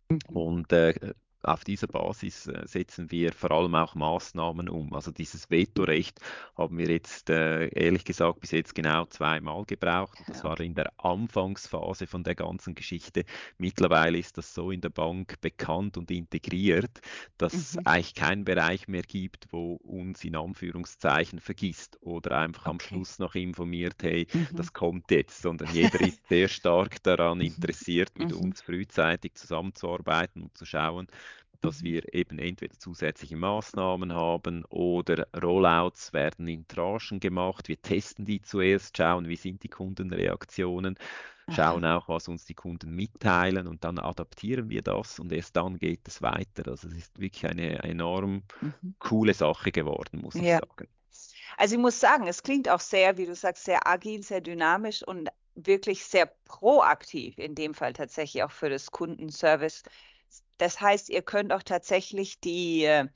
Mhm. 0.09 0.19
Und 0.27 0.71
äh, 0.73 0.93
auf 1.45 1.63
dieser 1.63 1.87
Basis 1.87 2.47
äh, 2.47 2.61
setzen 2.67 3.11
wir 3.11 3.31
vor 3.33 3.51
allem 3.51 3.75
auch 3.75 3.95
Maßnahmen 3.95 4.69
um. 4.69 4.93
Also 4.93 5.11
dieses 5.11 5.49
Vetorecht 5.49 6.19
haben 6.57 6.77
wir 6.77 6.87
jetzt 6.89 7.29
äh, 7.29 7.67
ehrlich 7.67 8.03
gesagt 8.05 8.39
bis 8.41 8.51
jetzt 8.51 8.75
genau 8.75 9.05
zweimal 9.05 9.65
gebraucht. 9.65 10.19
Das 10.27 10.43
war 10.43 10.59
in 10.59 10.75
der 10.75 10.91
Anfangsphase 10.97 12.07
von 12.07 12.23
der 12.23 12.35
ganzen 12.35 12.75
Geschichte. 12.75 13.23
Mittlerweile 13.57 14.17
ist 14.17 14.37
das 14.37 14.53
so 14.53 14.71
in 14.71 14.81
der 14.81 14.89
Bank 14.89 15.39
bekannt 15.41 15.97
und 15.97 16.11
integriert, 16.11 16.99
dass 17.37 17.77
Mhm. 17.77 17.85
eigentlich 17.85 18.13
kein 18.15 18.43
Bereich 18.45 18.87
mehr 18.87 19.03
gibt, 19.03 19.47
wo 19.51 19.73
uns 19.75 20.23
in 20.23 20.35
Anführungszeichen 20.35 21.39
vergisst 21.39 21.97
oder 22.01 22.37
einfach 22.37 22.67
am 22.67 22.79
Okay. 22.79 23.05
Schluss 23.05 23.19
noch 23.19 23.35
informiert, 23.35 24.01
hey, 24.03 24.27
Mhm. 24.33 24.55
das 24.55 24.73
kommt 24.73 25.11
jetzt, 25.11 25.41
sondern 25.41 25.69
jeder 25.69 25.99
ist 26.01 26.25
sehr 26.27 26.47
stark 26.47 27.01
daran 27.03 27.39
Mhm. 27.39 27.75
interessiert, 27.75 28.17
mit 28.17 28.31
Mhm. 28.31 28.33
uns 28.33 28.61
frühzeitig 28.61 29.35
zusammenzuarbeiten 29.35 30.43
und 30.43 30.57
zu 30.57 30.65
schauen, 30.65 31.07
dass 31.65 31.83
wir 31.83 32.13
eben 32.13 32.39
entweder 32.39 32.77
zusätzliche 32.79 33.35
Maßnahmen 33.37 34.13
haben 34.13 34.65
oder 34.65 35.27
Rollouts 35.41 36.13
werden 36.13 36.47
in 36.47 36.67
Tranchen 36.67 37.19
gemacht. 37.19 37.67
Wir 37.69 37.81
testen 37.81 38.25
die 38.25 38.41
zuerst, 38.41 38.97
schauen, 38.97 39.27
wie 39.27 39.35
sind 39.35 39.63
die 39.63 39.69
Kundenreaktionen, 39.69 40.97
schauen 41.49 41.85
auch, 41.85 42.07
was 42.09 42.27
uns 42.27 42.45
die 42.45 42.55
Kunden 42.55 42.95
mitteilen 42.95 43.67
und 43.67 43.83
dann 43.83 43.99
adaptieren 43.99 44.69
wir 44.69 44.81
das 44.81 45.19
und 45.19 45.31
erst 45.31 45.55
dann 45.55 45.77
geht 45.79 46.07
es 46.07 46.21
weiter. 46.21 46.69
Also 46.69 46.87
es 46.89 46.95
ist 46.95 47.19
wirklich 47.19 47.45
eine 47.47 47.83
enorm 47.83 48.43
Mhm. 48.61 48.95
coole 48.99 49.33
Sache 49.33 49.71
geworden, 49.71 50.21
muss 50.21 50.41
ich 50.41 50.51
Ja. 50.51 50.59
sagen. 50.59 50.87
Also 51.57 51.75
ich 51.75 51.81
muss 51.81 51.99
sagen, 51.99 52.27
es 52.27 52.43
klingt 52.43 52.69
auch 52.69 52.79
sehr, 52.79 53.17
wie 53.17 53.25
du 53.25 53.35
sagst, 53.35 53.65
sehr 53.65 53.85
agil, 53.87 54.23
sehr 54.23 54.41
dynamisch 54.41 55.03
und 55.03 55.29
wirklich 55.55 56.03
sehr 56.05 56.27
proaktiv, 56.45 57.37
in 57.37 57.55
dem 57.55 57.73
Fall 57.73 57.93
tatsächlich 57.93 58.43
auch 58.43 58.51
für 58.51 58.69
das 58.69 58.91
Kundenservice. 58.91 59.83
Das 60.57 60.81
heißt, 60.81 61.09
ihr 61.09 61.21
könnt 61.21 61.51
auch 61.53 61.63
tatsächlich 61.63 62.39
die, 62.39 62.85
äh, 62.85 63.07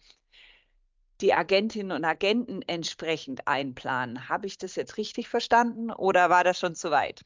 die 1.21 1.33
Agentinnen 1.33 1.91
und 1.91 2.05
Agenten 2.05 2.61
entsprechend 2.63 3.47
einplanen. 3.47 4.29
Habe 4.29 4.47
ich 4.47 4.57
das 4.57 4.75
jetzt 4.75 4.97
richtig 4.97 5.29
verstanden 5.29 5.91
oder 5.91 6.29
war 6.29 6.43
das 6.43 6.59
schon 6.59 6.75
zu 6.75 6.91
weit? 6.91 7.21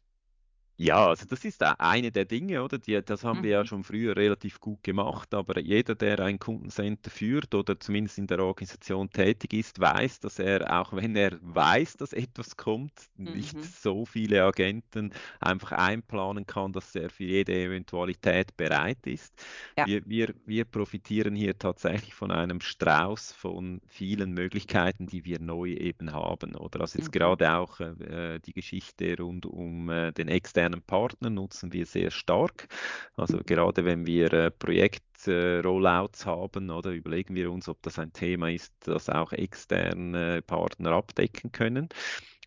Ja, 0.80 1.08
also 1.10 1.26
das 1.28 1.46
ist 1.46 1.62
eine 1.62 2.12
der 2.12 2.26
Dinge, 2.26 2.64
oder? 2.64 2.80
Die, 2.80 3.00
das 3.06 3.24
haben 3.24 3.44
wir 3.44 3.52
ja 3.52 3.64
Mhm. 3.64 3.66
schon 3.66 3.84
früher 3.84 4.16
relativ 4.18 4.60
gut 4.60 4.82
gemacht, 4.84 5.32
aber 5.36 5.60
jeder, 5.60 5.94
der 5.94 6.20
ein 6.20 6.40
Kundencenter 6.40 7.12
führt 7.12 7.54
oder 7.54 7.80
zumindest 7.80 8.18
in 8.18 8.26
der 8.26 8.40
Organisation 8.40 9.08
tätig 9.12 9.54
ist, 9.54 9.80
weiß, 9.80 10.20
dass 10.22 10.40
er, 10.40 10.80
auch 10.82 10.92
wenn 10.94 11.16
er 11.16 11.38
weiß, 11.42 11.98
dass 11.98 12.12
etwas 12.12 12.58
kommt, 12.58 12.92
nicht 13.16 13.62
Mhm. 13.62 13.64
so 13.64 14.04
viele 14.08 14.44
Agenten 14.44 15.12
einfach 15.40 15.74
einplanen 15.74 16.48
kann, 16.48 16.74
dass 16.74 16.96
er 16.96 17.12
für 17.12 17.24
jede 17.26 17.54
Eventualität 17.54 18.58
bereit 18.58 19.06
ist. 19.06 19.32
Ja. 19.78 19.86
Wir, 19.86 20.02
wir, 20.06 20.34
wir 20.46 20.64
profitieren 20.66 21.36
hier 21.36 21.58
tatsächlich 21.58 22.14
von 22.14 22.32
einem 22.32 22.62
Strauß 22.62 23.34
von 23.34 23.82
vielen 23.90 24.32
Möglichkeiten, 24.32 25.08
die 25.08 25.26
wir 25.26 25.40
neu 25.42 25.72
eben 25.74 26.14
haben, 26.14 26.56
oder? 26.56 26.80
Also 26.82 26.98
jetzt 26.98 27.12
Mhm. 27.12 27.12
gerade 27.12 27.54
auch 27.54 27.80
äh, 27.82 28.40
die 28.40 28.54
Geschichte 28.54 29.16
rund 29.20 29.46
um 29.46 29.90
äh, 29.90 30.14
den 30.14 30.30
externen 30.30 30.63
Partner 30.70 31.30
nutzen 31.30 31.72
wir 31.74 31.86
sehr 31.86 32.12
stark. 32.12 32.68
Also 33.16 33.40
gerade 33.46 33.86
wenn 33.86 34.06
wir 34.06 34.32
äh, 34.34 34.52
Projekt-Rollouts 34.52 36.26
haben, 36.26 36.70
oder 36.70 36.92
überlegen 36.92 37.36
wir 37.36 37.52
uns, 37.52 37.68
ob 37.70 37.82
das 37.84 38.00
ein 38.00 38.14
Thema 38.14 38.50
ist, 38.52 38.74
das 38.88 39.10
auch 39.10 39.32
externe 39.34 40.42
Partner 40.42 40.92
abdecken 40.94 41.52
können 41.52 41.90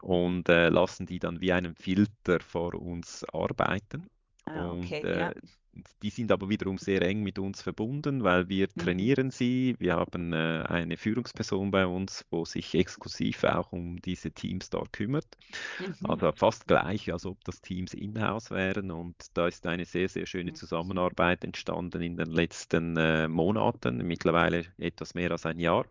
und 0.03 0.49
äh, 0.49 0.69
lassen 0.69 1.07
die 1.07 1.19
dann 1.19 1.41
wie 1.41 1.53
einen 1.53 1.75
Filter 1.75 2.41
vor 2.41 2.75
uns 2.75 3.25
arbeiten. 3.33 4.09
Ah, 4.45 4.71
Und 4.71 4.85
okay, 4.85 5.05
äh, 5.05 5.19
ja. 5.19 5.33
Die 6.03 6.11
sind 6.11 6.33
aber 6.33 6.49
wiederum 6.49 6.79
sehr 6.79 7.03
eng 7.03 7.23
mit 7.23 7.39
uns 7.39 7.63
verbunden, 7.63 8.25
weil 8.25 8.49
wir 8.49 8.69
Mhm. 8.77 8.77
trainieren 8.77 9.31
sie. 9.31 9.77
Wir 9.79 9.97
haben 9.97 10.33
äh, 10.33 10.65
eine 10.69 10.97
Führungsperson 10.97 11.71
bei 11.71 11.87
uns, 11.87 12.25
wo 12.31 12.45
sich 12.45 12.75
exklusiv 12.75 13.45
auch 13.45 13.73
um 13.73 14.01
diese 14.01 14.31
Teams 14.33 14.71
dort 14.71 14.93
kümmert. 14.93 15.27
Mhm. 15.79 15.97
Also 16.03 16.33
fast 16.33 16.67
gleich, 16.67 17.13
als 17.13 17.27
ob 17.27 17.43
das 17.45 17.61
Teams 17.61 17.95
in-house 17.95 18.51
wären. 18.51 18.91
Und 18.91 19.17
da 19.35 19.47
ist 19.49 19.67
eine 19.67 19.85
sehr, 19.85 20.09
sehr 20.09 20.27
schöne 20.27 20.53
Mhm. 20.53 20.55
Zusammenarbeit 20.55 21.45
entstanden 21.45 22.03
in 22.03 22.17
den 22.17 22.31
letzten 22.31 22.97
äh, 22.97 23.29
Monaten, 23.29 23.99
mittlerweile 24.07 24.67
etwas 24.79 25.15
mehr 25.15 25.31
als 25.33 25.47
ein 25.47 25.59
Jahr. 25.61 25.87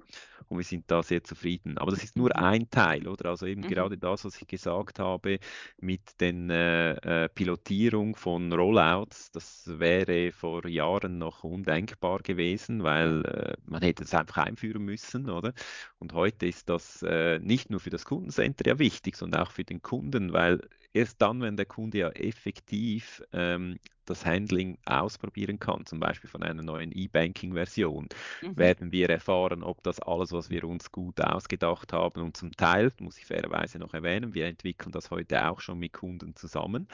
Und 0.47 0.57
wir 0.57 0.63
sind 0.63 0.89
da 0.91 1.01
sehr 1.03 1.23
zufrieden. 1.23 1.77
Aber 1.77 1.91
das 1.91 2.03
ist 2.03 2.17
nur 2.17 2.35
Mhm. 2.37 2.37
ein 2.37 2.69
Teil, 2.69 3.07
oder? 3.07 3.29
Also 3.29 3.45
eben 3.47 3.63
Mhm. 3.63 3.65
gerade 3.65 3.97
das, 3.97 4.25
was 4.25 4.39
ich 4.41 4.47
gesagt 4.47 4.99
habe 4.99 5.39
mit 5.79 6.19
den 6.21 6.49
äh, 6.49 7.25
äh, 7.25 7.29
Pilotierung 7.29 8.15
von 8.15 8.51
Rollouts, 8.53 9.31
das 9.31 9.67
wäre 9.79 10.31
vor 10.31 10.67
Jahren 10.67 11.17
noch 11.17 11.43
undenkbar 11.43 12.19
gewesen, 12.19 12.83
weil 12.83 13.25
äh, 13.25 13.53
man 13.65 13.81
hätte 13.81 14.03
es 14.03 14.13
einfach 14.13 14.37
einführen 14.45 14.83
müssen, 14.83 15.29
oder? 15.29 15.53
Und 15.99 16.13
heute 16.13 16.45
ist 16.47 16.69
das 16.69 17.01
äh, 17.03 17.39
nicht 17.39 17.69
nur 17.69 17.79
für 17.79 17.89
das 17.89 18.05
Kundencenter 18.05 18.67
ja 18.67 18.79
wichtig, 18.79 19.15
sondern 19.17 19.41
auch 19.43 19.51
für 19.51 19.63
den 19.63 19.81
Kunden, 19.81 20.33
weil 20.33 20.61
erst 20.93 21.21
dann, 21.21 21.41
wenn 21.41 21.57
der 21.57 21.65
Kunde 21.65 21.97
ja 21.99 22.09
effektiv 22.09 23.23
ähm, 23.33 23.77
das 24.05 24.25
Handling 24.25 24.77
ausprobieren 24.85 25.59
kann, 25.59 25.85
zum 25.85 25.99
Beispiel 25.99 26.29
von 26.29 26.43
einer 26.43 26.63
neuen 26.63 26.91
E-Banking-Version, 26.91 28.07
Mhm. 28.41 28.55
werden 28.55 28.91
wir 28.91 29.09
erfahren, 29.09 29.63
ob 29.63 29.83
das 29.83 29.99
alles, 29.99 30.31
was 30.31 30.49
wir 30.49 30.63
uns 30.65 30.91
gut 30.91 31.19
ausgedacht 31.21 31.93
haben 31.93 32.21
und 32.21 32.37
zum 32.37 32.51
Teil, 32.51 32.91
muss 32.99 33.17
ich 33.17 33.25
fairerweise 33.25 33.79
noch 33.79 33.93
erwähnen, 33.93 34.33
wir 34.33 34.45
entwickeln 34.47 34.91
das 34.91 35.11
heute 35.11 35.47
auch 35.49 35.59
schon 35.61 35.79
mit 35.79 35.93
Kunden 35.93 36.35
zusammen, 36.35 36.87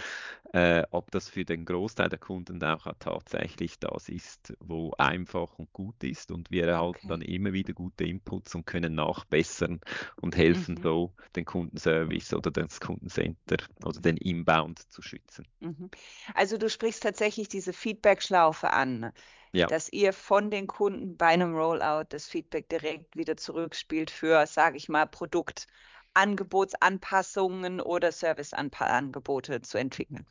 äh, 0.54 0.84
ob 0.92 1.12
das 1.12 1.30
für 1.30 1.46
den 1.46 1.66
Großteil 1.66 2.10
der 2.10 2.20
Kunden 2.20 2.64
auch 2.64 2.88
tatsächlich 3.00 3.80
das 3.80 4.10
ist, 4.10 4.54
wo 4.60 4.92
einfach 4.98 5.58
und 5.60 5.72
gut 5.74 6.04
ist. 6.04 6.32
Und 6.32 6.52
wir 6.52 6.68
erhalten 6.68 7.08
dann 7.08 7.22
Okay. 7.22 7.22
immer 7.22 7.54
wieder 7.54 7.74
gute 7.74 8.04
Inputs 8.06 8.56
und 8.56 8.66
können 8.66 8.96
nachbessern 8.96 9.80
und 10.22 10.36
helfen 10.38 10.78
Mhm. 10.78 10.82
so, 10.82 11.14
den 11.36 11.46
Kundenservice 11.46 12.34
oder 12.34 12.52
das 12.52 12.80
Kundencenter 12.80 13.58
oder 13.86 14.00
den 14.02 14.18
Inbound 14.18 14.80
zu 14.92 15.02
schützen. 15.02 15.46
Mhm. 15.64 15.92
Also 16.34 16.58
du 16.58 16.70
sprichst 16.72 17.01
tatsächlich 17.02 17.48
diese 17.50 17.74
Feedback-Schlaufe 17.74 18.72
an, 18.74 19.12
Ja, 19.54 19.68
dass 19.68 19.90
ihr 19.92 20.14
von 20.14 20.50
den 20.52 20.68
Kunden 20.68 21.18
bei 21.18 21.28
einem 21.28 21.54
Rollout 21.56 22.06
das 22.10 22.28
Feedback 22.28 22.70
direkt 22.70 23.16
wieder 23.18 23.36
zurückspielt 23.38 24.10
für, 24.12 24.46
sage 24.48 24.78
ich 24.78 24.88
mal, 24.90 25.06
Produktangebotsanpassungen 25.08 27.82
oder 27.82 28.12
Serviceangebote 28.14 29.62
zu 29.62 29.78
entwickeln. 29.80 30.26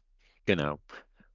genau. 0.46 0.80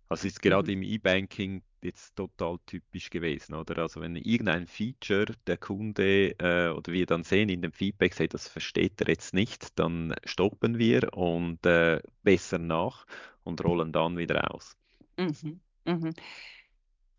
Also 0.09 0.27
ist 0.27 0.41
gerade 0.41 0.63
Mhm. 0.63 0.73
im 0.73 0.83
E-Banking 0.83 1.63
jetzt 1.83 2.15
total 2.15 2.57
typisch 2.67 3.09
gewesen, 3.09 3.55
oder? 3.55 3.81
Also 3.83 4.01
wenn 4.01 4.15
irgendein 4.17 4.67
Feature 4.67 5.33
der 5.47 5.57
Kunde 5.57 6.31
äh, 6.39 6.69
oder 6.69 6.93
wir 6.93 7.05
dann 7.07 7.23
sehen 7.23 7.49
in 7.49 7.61
dem 7.61 7.73
Feedback, 7.73 8.17
hey, 8.19 8.27
das 8.27 8.47
versteht 8.47 9.01
er 9.01 9.07
jetzt 9.09 9.33
nicht, 9.33 9.77
dann 9.79 10.13
stoppen 10.25 10.77
wir 10.79 11.13
und 11.15 11.65
äh, 11.65 12.01
bessern 12.23 12.67
nach 12.67 13.05
und 13.43 13.63
rollen 13.65 13.91
dann 13.93 14.17
wieder 14.17 14.53
aus. 14.53 14.75
Mhm. 15.17 15.59
Mhm. 15.85 16.15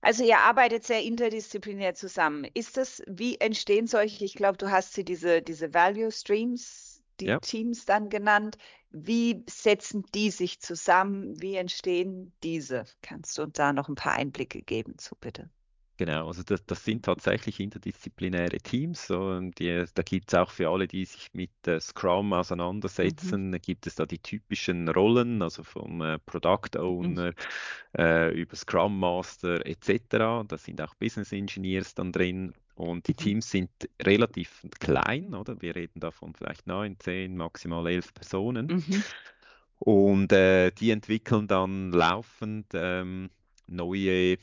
Also 0.01 0.25
ihr 0.25 0.39
arbeitet 0.39 0.85
sehr 0.85 1.03
interdisziplinär 1.03 1.95
zusammen. 1.95 2.45
Ist 2.55 2.77
das, 2.79 3.03
wie 3.07 3.37
entstehen 3.41 3.87
solche, 3.87 4.25
ich 4.25 4.35
glaube, 4.35 4.57
du 4.59 4.71
hast 4.71 4.93
sie 4.95 5.05
diese, 5.05 5.43
diese 5.43 5.75
Value 5.75 6.11
Streams, 6.13 7.03
die 7.21 7.27
Ja. 7.27 7.41
Teams 7.41 7.85
dann 7.85 8.09
genannt. 8.09 8.57
Wie 8.91 9.45
setzen 9.49 10.05
die 10.15 10.31
sich 10.31 10.61
zusammen? 10.61 11.41
Wie 11.43 11.57
entstehen 11.57 12.33
diese? 12.43 12.85
Kannst 13.03 13.37
du 13.39 13.43
uns 13.43 13.55
da 13.55 13.73
noch 13.73 13.89
ein 13.89 13.95
paar 13.97 14.13
Einblicke 14.15 14.63
geben 14.63 14.97
zu, 14.99 15.15
bitte? 15.17 15.51
Genau, 15.99 16.27
also 16.29 16.43
das, 16.43 16.65
das 16.67 16.85
sind 16.85 17.07
tatsächlich 17.07 17.59
interdisziplinäre 17.59 18.59
Teams. 18.59 19.07
So, 19.07 19.19
und 19.31 19.59
die, 19.59 19.83
da 19.95 20.03
gibt 20.03 20.29
es 20.29 20.35
auch 20.39 20.51
für 20.51 20.69
alle, 20.69 20.87
die 20.87 21.07
sich 21.07 21.33
mit 21.33 21.51
äh, 21.67 21.81
Scrum 21.81 22.35
Mhm. 23.03 23.41
auseinandersetzen, 23.41 23.53
da 23.53 23.59
gibt 23.59 23.87
es 23.87 23.95
da 23.95 24.05
die 24.05 24.19
typischen 24.19 24.89
Rollen, 24.91 25.41
also 25.41 25.63
vom 25.65 26.03
äh, 26.03 26.19
Product 26.19 26.79
Mhm. 27.01 27.17
Owner 27.17 27.33
äh, 27.97 28.31
über 28.39 28.57
Scrum 28.57 28.99
Master 29.01 29.65
etc. 29.65 30.45
Da 30.47 30.59
sind 30.59 30.83
auch 30.83 30.95
Business 30.97 31.33
Engineers 31.33 31.95
dann 31.95 32.13
drin. 32.13 32.53
Und 32.75 33.09
die 33.09 33.15
Mhm. 33.15 33.15
Teams 33.15 33.51
sind 33.51 33.71
relativ 34.03 34.67
klein, 34.81 35.35
oder? 35.35 35.63
Wir 35.63 35.75
reden 35.77 36.01
da 36.01 36.11
von 36.11 36.35
vielleicht 36.35 36.67
neun, 36.67 36.99
zehn, 37.01 37.37
maximal 37.39 37.87
elf 37.87 38.13
Personen. 38.13 38.71
Mhm. 38.71 39.05
Und 39.79 40.33
äh, 40.33 40.71
die 40.73 40.91
entwickeln 40.91 41.47
dann 41.49 41.93
laufend 41.93 42.67
ähm, 42.75 43.31
neue 43.67 44.39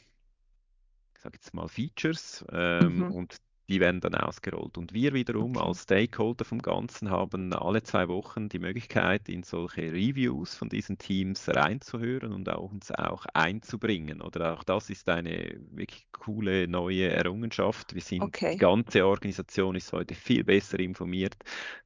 sage 1.24 1.38
jetzt 1.38 1.54
mal 1.54 1.68
Features 1.68 2.46
ähm, 2.52 3.04
Mhm. 3.04 3.12
und 3.12 3.38
die 3.70 3.80
werden 3.80 4.02
dann 4.02 4.16
ausgerollt. 4.16 4.78
Und 4.78 4.94
wir 4.94 5.14
wiederum 5.14 5.58
Okay. 5.58 5.58
als 5.58 5.84
Stakeholder 5.84 6.46
vom 6.46 6.62
Ganzen 6.62 7.10
haben 7.10 7.54
alle 7.54 7.84
zwei 7.84 8.08
Wochen 8.10 8.50
die 8.50 8.60
Möglichkeit, 8.60 9.30
in 9.30 9.44
solche 9.44 9.84
Reviews 9.94 10.56
von 10.56 10.70
diesen 10.70 10.98
Teams 10.98 11.48
reinzuhören 11.50 12.34
und 12.34 12.50
auch 12.50 12.72
uns 12.72 12.92
auch 12.92 13.26
einzubringen. 13.34 14.22
Oder 14.22 14.54
auch 14.54 14.64
das 14.64 14.90
ist 14.90 15.08
eine 15.10 15.60
wirklich 15.72 16.08
coole 16.12 16.68
neue 16.68 17.10
Errungenschaft. 17.10 17.94
Wir 17.96 18.02
sind, 18.02 18.34
die 18.52 18.56
Okay. 18.56 18.58
ganze 18.58 19.06
Organisation 19.06 19.76
ist 19.76 19.94
heute 19.94 20.16
viel 20.16 20.44
besser 20.44 20.80
informiert, 20.80 21.36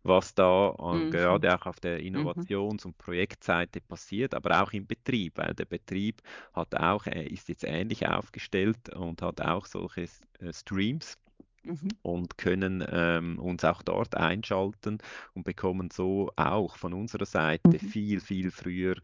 was 0.04 0.34
da 0.34 0.70
äh, 1.02 1.06
Mhm. 1.06 1.10
gerade 1.10 1.56
auch 1.56 1.66
auf 1.66 1.80
der 1.80 2.00
Mhm. 2.14 2.48
Innovations- 2.48 2.86
und 2.86 2.98
Projektseite 2.98 3.82
passiert, 3.82 4.34
aber 4.34 4.62
auch 4.64 4.72
im 4.74 4.88
Betrieb, 4.88 5.38
weil 5.38 5.54
der 5.54 5.66
Betrieb 5.66 6.22
hat 6.54 6.76
auch, 6.76 7.06
ist 7.08 7.50
jetzt 7.50 7.64
ähnlich 7.64 8.08
aufgestellt 8.08 8.94
und 8.96 9.22
hat 9.22 9.42
auch 9.42 9.66
solche 9.66 10.04
äh, 10.40 10.54
Streams 10.54 11.18
Mhm. 11.68 11.90
und 12.02 12.38
können 12.38 12.86
ähm, 12.90 13.40
uns 13.40 13.66
auch 13.66 13.82
dort 13.84 14.16
einschalten 14.16 15.00
und 15.34 15.44
bekommen 15.44 15.90
so 15.92 16.32
auch 16.36 16.78
von 16.78 16.94
unserer 16.94 17.26
Seite 17.26 17.80
Mhm. 17.80 17.80
viel, 17.80 18.20
viel 18.22 18.52
früher 18.52 18.96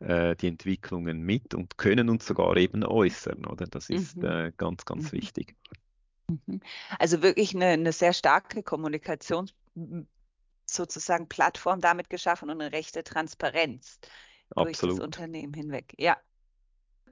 äh, 0.00 0.36
die 0.36 0.48
Entwicklungen 0.48 1.22
mit 1.22 1.54
und 1.54 1.78
können 1.78 2.10
uns 2.10 2.26
sogar 2.26 2.56
eben 2.56 2.84
äußern, 2.84 3.46
oder? 3.46 3.66
Das 3.66 3.90
ist 3.90 4.16
Mhm. 4.16 4.24
äh, 4.24 4.52
ganz, 4.56 4.84
ganz 4.84 5.12
Mhm. 5.12 5.12
wichtig. 5.12 5.56
Mhm. 6.28 6.60
Also 6.98 7.22
wirklich 7.22 7.54
eine, 7.54 7.66
eine 7.66 7.92
sehr 7.92 8.12
starke 8.12 8.62
Kommunikations 8.62 9.54
sozusagen 10.66 11.28
Plattform 11.28 11.80
damit 11.80 12.10
geschaffen 12.10 12.50
und 12.50 12.60
eine 12.60 12.72
rechte 12.72 13.04
Transparenz 13.04 13.98
durch 14.56 14.78
das 14.80 14.98
Absolut. 14.98 15.00
Unternehmen 15.00 15.54
hinweg. 15.54 15.94
Ja. 15.98 16.16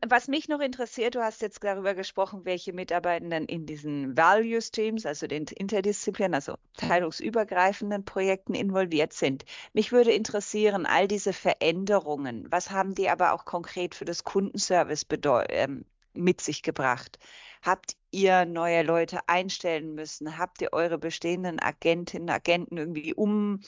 Was 0.04 0.26
mich 0.26 0.48
noch 0.48 0.58
interessiert, 0.58 1.14
du 1.14 1.22
hast 1.22 1.42
jetzt 1.42 1.62
darüber 1.62 1.94
gesprochen, 1.94 2.44
welche 2.44 2.72
Mitarbeitenden 2.72 3.44
in 3.44 3.66
diesen 3.66 4.16
Value 4.16 4.60
Streams, 4.60 5.06
also 5.06 5.28
den 5.28 5.44
Interdisziplin, 5.44 6.34
also 6.34 6.56
teilungsübergreifenden 6.76 8.04
Projekten 8.04 8.54
involviert 8.54 9.12
sind. 9.12 9.44
Mich 9.72 9.92
würde 9.92 10.10
interessieren, 10.10 10.86
all 10.86 11.06
diese 11.06 11.32
Veränderungen, 11.32 12.50
was 12.50 12.72
haben 12.72 12.96
die 12.96 13.08
aber 13.10 13.32
auch 13.32 13.44
konkret 13.44 13.94
für 13.94 14.04
das 14.04 14.24
Kundenservice 14.24 15.06
ähm, 15.50 15.84
mit 16.14 16.40
sich 16.40 16.64
gebracht? 16.64 17.20
Habt 17.62 17.96
ihr 18.10 18.44
neue 18.44 18.82
Leute 18.82 19.20
einstellen 19.28 19.94
müssen? 19.94 20.36
Habt 20.36 20.60
ihr 20.62 20.72
eure 20.72 20.98
bestehenden 20.98 21.60
Agentinnen, 21.60 22.28
Agenten 22.28 22.76
irgendwie 22.76 23.14
um 23.14 23.60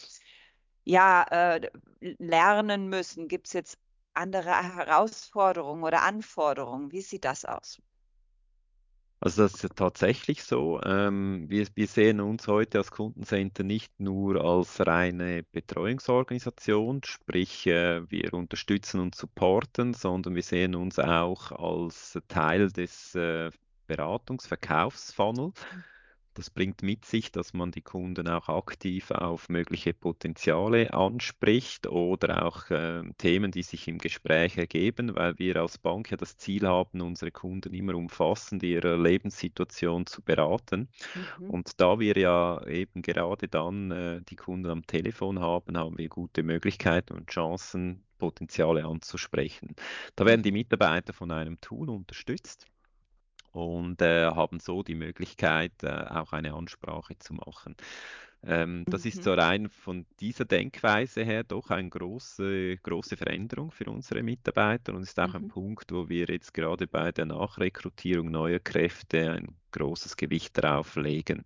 ja, 0.82 1.22
äh, 1.30 1.70
lernen 2.00 2.88
müssen? 2.88 3.28
Gibt 3.28 3.46
es 3.46 3.52
jetzt 3.52 3.78
andere 4.14 4.50
Herausforderungen 4.76 5.82
oder 5.82 6.02
Anforderungen? 6.02 6.92
Wie 6.92 7.02
sieht 7.02 7.24
das 7.24 7.44
aus? 7.44 7.80
Also 9.24 9.44
das 9.44 9.54
ist 9.54 9.62
ja 9.62 9.68
tatsächlich 9.70 10.44
so. 10.44 10.82
Ähm, 10.82 11.48
wir, 11.48 11.66
wir 11.74 11.86
sehen 11.86 12.20
uns 12.20 12.46
heute 12.46 12.76
als 12.76 12.90
Kundencenter 12.90 13.62
nicht 13.62 13.98
nur 13.98 14.44
als 14.44 14.86
reine 14.86 15.44
Betreuungsorganisation, 15.44 17.00
sprich 17.04 17.66
äh, 17.66 18.02
wir 18.10 18.34
unterstützen 18.34 19.00
und 19.00 19.14
supporten, 19.14 19.94
sondern 19.94 20.34
wir 20.34 20.42
sehen 20.42 20.74
uns 20.74 20.98
auch 20.98 21.52
als 21.52 22.18
Teil 22.28 22.70
des 22.70 23.14
äh, 23.14 23.50
Beratungs-Verkaufsfunnel. 23.86 25.52
Das 26.34 26.50
bringt 26.50 26.82
mit 26.82 27.04
sich, 27.04 27.30
dass 27.30 27.54
man 27.54 27.70
die 27.70 27.80
Kunden 27.80 28.28
auch 28.28 28.48
aktiv 28.48 29.10
auf 29.12 29.48
mögliche 29.48 29.94
Potenziale 29.94 30.92
anspricht 30.92 31.86
oder 31.86 32.44
auch 32.44 32.70
äh, 32.70 33.02
Themen, 33.18 33.52
die 33.52 33.62
sich 33.62 33.86
im 33.86 33.98
Gespräch 33.98 34.56
ergeben, 34.58 35.14
weil 35.14 35.38
wir 35.38 35.56
als 35.56 35.78
Bank 35.78 36.10
ja 36.10 36.16
das 36.16 36.36
Ziel 36.36 36.66
haben, 36.66 37.00
unsere 37.00 37.30
Kunden 37.30 37.72
immer 37.72 37.94
umfassend 37.94 38.62
ihrer 38.64 38.96
Lebenssituation 38.98 40.06
zu 40.06 40.22
beraten. 40.22 40.88
Mhm. 41.14 41.50
Und 41.50 41.80
da 41.80 41.98
wir 42.00 42.16
ja 42.18 42.66
eben 42.66 43.02
gerade 43.02 43.48
dann 43.48 43.90
äh, 43.92 44.20
die 44.22 44.36
Kunden 44.36 44.70
am 44.70 44.86
Telefon 44.86 45.38
haben, 45.40 45.76
haben 45.78 45.98
wir 45.98 46.08
gute 46.08 46.42
Möglichkeiten 46.42 47.14
und 47.14 47.28
Chancen, 47.30 48.04
Potenziale 48.18 48.84
anzusprechen. 48.84 49.74
Da 50.16 50.26
werden 50.26 50.42
die 50.42 50.52
Mhm. 50.52 50.52
Mitarbeiter 50.52 51.12
von 51.12 51.30
einem 51.30 51.60
Tool 51.60 51.90
unterstützt 51.90 52.66
und 53.54 54.02
äh, 54.02 54.26
haben 54.26 54.60
so 54.60 54.82
die 54.82 54.94
Möglichkeit, 54.96 55.72
äh, 55.82 55.88
auch 55.88 56.32
eine 56.32 56.54
Ansprache 56.54 57.18
zu 57.18 57.34
machen. 57.34 57.76
Ähm, 58.42 58.86
das 58.90 59.04
ist 59.06 59.22
Mhm. 59.22 59.24
so 59.24 59.32
rein 59.34 59.68
von 59.70 60.06
dieser 60.20 60.44
Denkweise 60.44 61.24
her 61.24 61.44
doch 61.44 61.70
eine 61.70 61.88
große, 61.88 62.76
große 62.82 63.16
Veränderung 63.16 63.70
für 63.70 63.86
unsere 63.90 64.22
Mitarbeiter 64.22 64.94
und 64.94 65.02
ist 65.02 65.18
auch 65.20 65.34
ein 65.34 65.44
Mhm. 65.44 65.48
Punkt, 65.48 65.92
wo 65.92 66.08
wir 66.08 66.26
jetzt 66.26 66.52
gerade 66.54 66.86
bei 66.86 67.10
der 67.12 67.26
Nachrekrutierung 67.26 68.30
neuer 68.30 68.60
Kräfte 68.60 69.32
ein 69.32 69.56
großes 69.72 70.16
Gewicht 70.16 70.58
darauf 70.58 70.96
legen. 70.96 71.42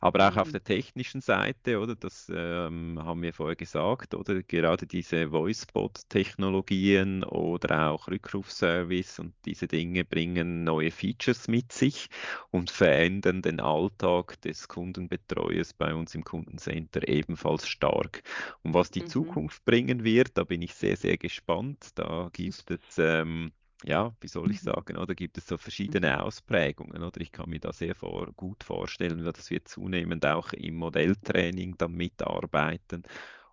Aber 0.00 0.28
auch 0.28 0.36
auf 0.36 0.50
Mhm. 0.50 0.52
der 0.52 0.62
technischen 0.62 1.20
Seite, 1.20 1.78
oder, 1.80 1.96
das 1.96 2.30
ähm, 2.34 2.98
haben 3.02 3.22
wir 3.22 3.32
vorher 3.32 3.56
gesagt, 3.56 4.14
oder 4.14 4.42
gerade 4.42 4.86
diese 4.86 5.32
Voicebot-Technologien 5.32 7.24
oder 7.24 7.90
auch 7.90 8.08
Rückrufservice 8.08 9.18
und 9.18 9.34
diese 9.44 9.66
Dinge 9.68 10.04
bringen 10.04 10.64
neue 10.64 10.90
Features 10.90 11.48
mit 11.48 11.72
sich 11.72 12.08
und 12.50 12.70
verändern 12.70 13.42
den 13.42 13.60
Alltag 13.60 14.40
des 14.42 14.68
Kundenbetreuers 14.68 15.72
bei 15.74 15.94
uns 15.94 16.14
im 16.14 16.24
Kundencenter 16.24 17.06
ebenfalls 17.08 17.68
stark. 17.68 18.22
Und 18.62 18.74
was 18.74 18.90
die 18.90 19.04
Mhm. 19.04 19.04
Zukunft 19.04 19.64
bringen 19.64 20.04
wird, 20.04 20.36
da 20.38 20.44
bin 20.44 20.62
ich 20.62 20.74
sehr, 20.74 20.96
sehr 20.96 21.16
gespannt. 21.18 21.90
Da 21.94 22.30
gibt 22.32 22.70
es 22.70 22.98
ähm, 22.98 23.52
ja, 23.84 24.14
wie 24.20 24.28
soll 24.28 24.50
ich 24.50 24.60
Mhm. 24.60 24.62
sagen, 24.62 24.96
oder 24.96 25.14
gibt 25.14 25.38
es 25.38 25.46
so 25.46 25.58
Mhm. 25.88 25.96
verschiedene 25.96 26.22
Ausprägungen, 26.22 27.02
oder 27.02 27.20
ich 27.20 27.32
kann 27.32 27.50
mir 27.50 27.60
da 27.60 27.72
sehr 27.72 27.94
vor, 27.94 28.32
gut 28.34 28.64
vorstellen, 28.64 29.24
dass 29.24 29.50
wir 29.50 29.64
zunehmend 29.64 30.24
auch 30.26 30.52
im 30.52 30.76
Modelltraining 30.76 31.76
dann 31.78 31.92
mitarbeiten 31.92 33.02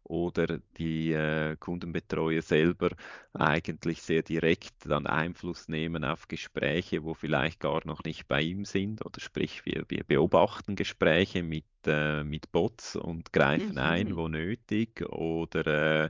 oder 0.04 0.60
die 0.78 1.12
äh, 1.14 1.56
Kundenbetreuer 1.58 2.42
selber 2.42 2.90
eigentlich 3.34 4.02
sehr 4.02 4.22
direkt 4.24 4.74
dann 4.86 5.08
Einfluss 5.08 5.68
nehmen 5.68 6.04
auf 6.04 6.28
Gespräche, 6.28 7.04
wo 7.04 7.14
vielleicht 7.14 7.60
gar 7.60 7.86
noch 7.86 8.04
nicht 8.04 8.28
bei 8.28 8.42
ihm 8.42 8.66
sind, 8.66 9.06
oder 9.06 9.20
sprich, 9.20 9.66
wir, 9.66 9.86
wir 9.90 10.04
beobachten 10.04 10.76
Gespräche 10.76 11.44
mit, 11.44 11.66
äh, 11.88 12.24
mit 12.24 12.52
Bots 12.52 12.96
und 12.96 13.34
greifen 13.34 13.78
ein, 13.78 14.16
Mhm. 14.16 14.18
wo 14.18 14.28
nötig, 14.28 15.02
oder 15.10 16.06
äh, 16.06 16.10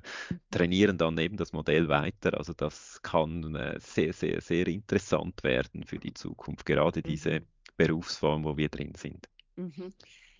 trainieren 0.51 0.97
dann 0.97 1.17
eben 1.17 1.38
das 1.38 1.53
Modell 1.53 1.88
weiter. 1.89 2.38
Also 2.38 2.53
das 2.53 3.01
kann 3.01 3.56
äh, 3.56 3.79
sehr, 3.79 4.13
sehr, 4.13 4.41
sehr 4.41 4.67
interessant 4.67 5.43
werden 5.43 5.84
für 5.84 5.99
die 5.99 6.13
Zukunft, 6.13 6.65
gerade 6.65 7.01
diese 7.03 7.41
Mhm. 7.41 7.43
Berufsform, 7.77 8.43
wo 8.43 8.58
wir 8.58 8.69
drin 8.69 8.93
sind. 8.95 9.27
Mhm. 9.56 9.93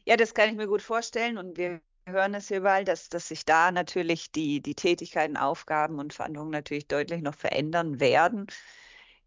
Ja, 0.06 0.18
das 0.18 0.34
kann 0.34 0.50
ich 0.50 0.56
mir 0.56 0.68
gut 0.68 0.82
vorstellen 0.82 1.38
und 1.38 1.58
wir 1.58 1.82
hören 2.06 2.34
es 2.34 2.52
überall, 2.52 2.86
dass, 2.86 3.10
dass 3.10 3.28
sich 3.30 3.46
da 3.46 3.72
natürlich 3.72 4.32
die, 4.32 4.62
die 4.62 4.76
Tätigkeiten, 4.76 5.38
Aufgaben 5.38 6.00
und 6.00 6.14
Verantwortung 6.14 6.52
natürlich 6.52 6.88
deutlich 6.88 7.22
noch 7.22 7.36
verändern 7.36 8.00
werden 8.00 8.48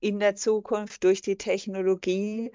in 0.00 0.20
der 0.20 0.36
Zukunft 0.36 1.04
durch 1.04 1.22
die 1.22 1.38
Technologie. 1.38 2.52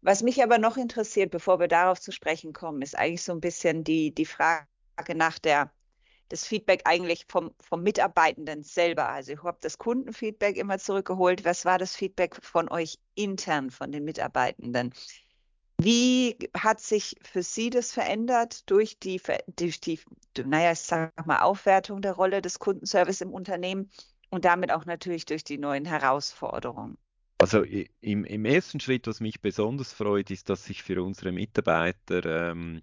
Was 0.00 0.22
mich 0.22 0.42
aber 0.42 0.58
noch 0.58 0.76
interessiert, 0.76 1.30
bevor 1.30 1.60
wir 1.60 1.68
darauf 1.68 2.00
zu 2.00 2.10
sprechen 2.10 2.52
kommen, 2.52 2.82
ist 2.82 2.98
eigentlich 2.98 3.22
so 3.22 3.32
ein 3.32 3.40
bisschen 3.40 3.84
die, 3.84 4.12
die 4.12 4.26
Frage 4.26 4.66
nach 5.14 5.38
der, 5.38 5.72
das 6.28 6.44
Feedback 6.44 6.82
eigentlich 6.84 7.26
vom, 7.28 7.54
vom 7.60 7.82
Mitarbeitenden 7.82 8.64
selber. 8.64 9.08
Also 9.08 9.32
ich 9.32 9.42
habe 9.44 9.58
das 9.60 9.78
Kundenfeedback 9.78 10.56
immer 10.56 10.78
zurückgeholt. 10.78 11.44
Was 11.44 11.64
war 11.64 11.78
das 11.78 11.94
Feedback 11.94 12.36
von 12.42 12.68
euch 12.68 12.98
intern, 13.14 13.70
von 13.70 13.92
den 13.92 14.04
Mitarbeitenden? 14.04 14.92
Wie 15.78 16.38
hat 16.56 16.80
sich 16.80 17.16
für 17.22 17.42
Sie 17.42 17.68
das 17.70 17.92
verändert 17.92 18.70
durch 18.70 18.98
die, 18.98 19.20
durch 19.56 19.80
die, 19.80 20.00
naja, 20.44 20.72
ich 20.72 20.80
sag 20.80 21.26
mal, 21.26 21.40
Aufwertung 21.40 22.00
der 22.02 22.12
Rolle 22.12 22.40
des 22.42 22.58
Kundenservice 22.58 23.20
im 23.20 23.32
Unternehmen 23.34 23.90
und 24.30 24.44
damit 24.46 24.72
auch 24.72 24.84
natürlich 24.86 25.26
durch 25.26 25.44
die 25.44 25.58
neuen 25.58 25.84
Herausforderungen? 25.84 26.96
Also 27.38 27.62
im, 27.64 28.24
im 28.24 28.44
ersten 28.46 28.80
Schritt, 28.80 29.06
was 29.06 29.20
mich 29.20 29.40
besonders 29.42 29.92
freut, 29.92 30.30
ist, 30.30 30.48
dass 30.48 30.64
sich 30.64 30.82
für 30.82 31.02
unsere 31.02 31.32
Mitarbeiter 31.32 32.50
ähm, 32.52 32.82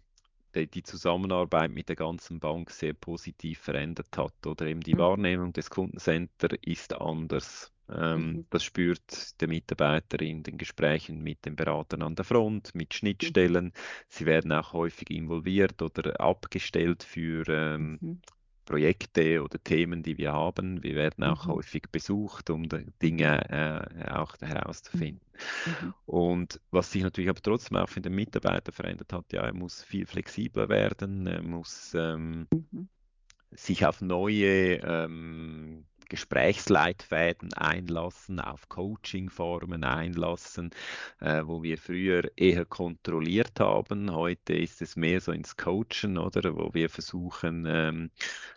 die, 0.55 0.67
die 0.69 0.83
Zusammenarbeit 0.83 1.71
mit 1.71 1.89
der 1.89 1.95
ganzen 1.95 2.39
Bank 2.39 2.69
sehr 2.71 2.93
positiv 2.93 3.59
verändert 3.59 4.17
hat. 4.17 4.45
Oder 4.45 4.67
eben 4.67 4.81
die 4.81 4.97
Mhm, 4.97 4.99
Wahrnehmung 4.99 5.53
des 5.53 5.69
Kundencenter 5.69 6.49
ist 6.63 6.93
anders. 6.93 7.71
Ähm, 7.91 8.31
mhm, 8.31 8.45
das 8.49 8.63
spürt 8.63 9.39
der 9.41 9.47
Mitarbeiter 9.47 10.21
in 10.21 10.43
den 10.43 10.57
Gesprächen 10.57 11.21
mit 11.21 11.45
den 11.45 11.55
Beratern 11.55 12.01
an 12.01 12.15
der 12.15 12.25
Front, 12.25 12.75
mit 12.75 12.93
mhm, 13.21 13.39
Schnittstellen. 13.39 13.73
Sie 14.07 14.25
werden 14.25 14.51
auch 14.51 14.73
häufig 14.73 15.09
involviert 15.09 15.81
oder 15.81 16.19
abgestellt 16.19 17.03
für 17.03 17.47
ähm, 17.47 18.01
mhm, 18.01 18.21
Projekte 18.65 19.43
oder 19.43 19.61
Themen, 19.63 20.03
die 20.03 20.17
wir 20.17 20.31
haben. 20.33 20.83
Wir 20.83 20.95
werden 20.95 21.23
auch 21.23 21.45
mhm, 21.45 21.51
häufig 21.51 21.89
besucht, 21.91 22.51
um 22.51 22.67
Dinge 23.01 23.49
äh, 23.49 24.11
auch 24.11 24.35
mhm, 24.41 24.47
herauszufinden. 24.47 25.25
Und 26.05 26.61
was 26.69 26.91
sich 26.91 27.01
natürlich 27.01 27.29
aber 27.29 27.41
trotzdem 27.41 27.77
auch 27.77 27.89
für 27.89 28.01
den 28.01 28.13
Mitarbeiter 28.13 28.71
verändert 28.71 29.11
hat, 29.11 29.33
ja, 29.33 29.41
er 29.41 29.53
muss 29.53 29.83
viel 29.83 30.05
flexibler 30.05 30.69
werden, 30.69 31.25
er 31.25 31.41
muss 31.41 31.93
ähm, 31.95 32.47
sich 33.51 33.85
auf 33.85 34.01
neue 34.01 34.75
ähm, 34.83 35.85
Gesprächsleitfäden 36.09 37.53
einlassen, 37.53 38.39
auf 38.39 38.67
Coachingformen 38.67 39.83
einlassen, 39.83 40.71
äh, 41.21 41.43
wo 41.45 41.63
wir 41.63 41.77
früher 41.77 42.23
eher 42.35 42.65
kontrolliert 42.65 43.59
haben. 43.59 44.11
Heute 44.11 44.53
ist 44.53 44.81
es 44.81 44.95
mehr 44.95 45.21
so 45.21 45.31
ins 45.31 45.55
Coachen, 45.55 46.17
oder, 46.17 46.55
wo 46.55 46.73
wir 46.73 46.89
versuchen 46.89 47.65
ähm, 47.67 48.11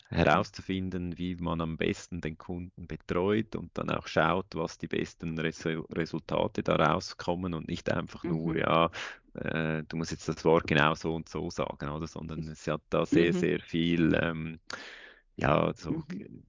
herauszufinden, 0.08 1.16
wie 1.18 1.36
man 1.36 1.60
am 1.60 1.76
besten 1.76 2.20
den 2.20 2.36
Kunden 2.38 2.86
betreut 2.86 3.56
und 3.56 3.70
dann 3.74 3.90
auch 3.90 4.06
schaut, 4.06 4.46
was 4.54 4.78
die 4.78 4.88
besten 4.88 5.38
Res 5.38 5.64
Resultate 5.64 6.62
daraus 6.62 7.16
kommen 7.16 7.54
und 7.54 7.68
nicht 7.68 7.90
einfach 7.90 8.24
nur, 8.24 8.54
mhm. 8.54 8.58
ja, 8.58 8.90
äh, 9.34 9.82
du 9.88 9.96
musst 9.96 10.10
jetzt 10.10 10.28
das 10.28 10.44
Wort 10.44 10.66
genau 10.66 10.94
so 10.94 11.14
und 11.14 11.28
so 11.28 11.50
sagen, 11.50 11.88
oder, 11.88 12.06
sondern 12.06 12.40
es 12.48 12.66
hat 12.66 12.82
da 12.90 13.06
sehr, 13.06 13.32
mhm. 13.32 13.38
sehr 13.38 13.60
viel, 13.60 14.18
ähm, 14.20 14.58
ja, 15.36 15.72
so 15.74 15.90
mhm. 15.90 16.42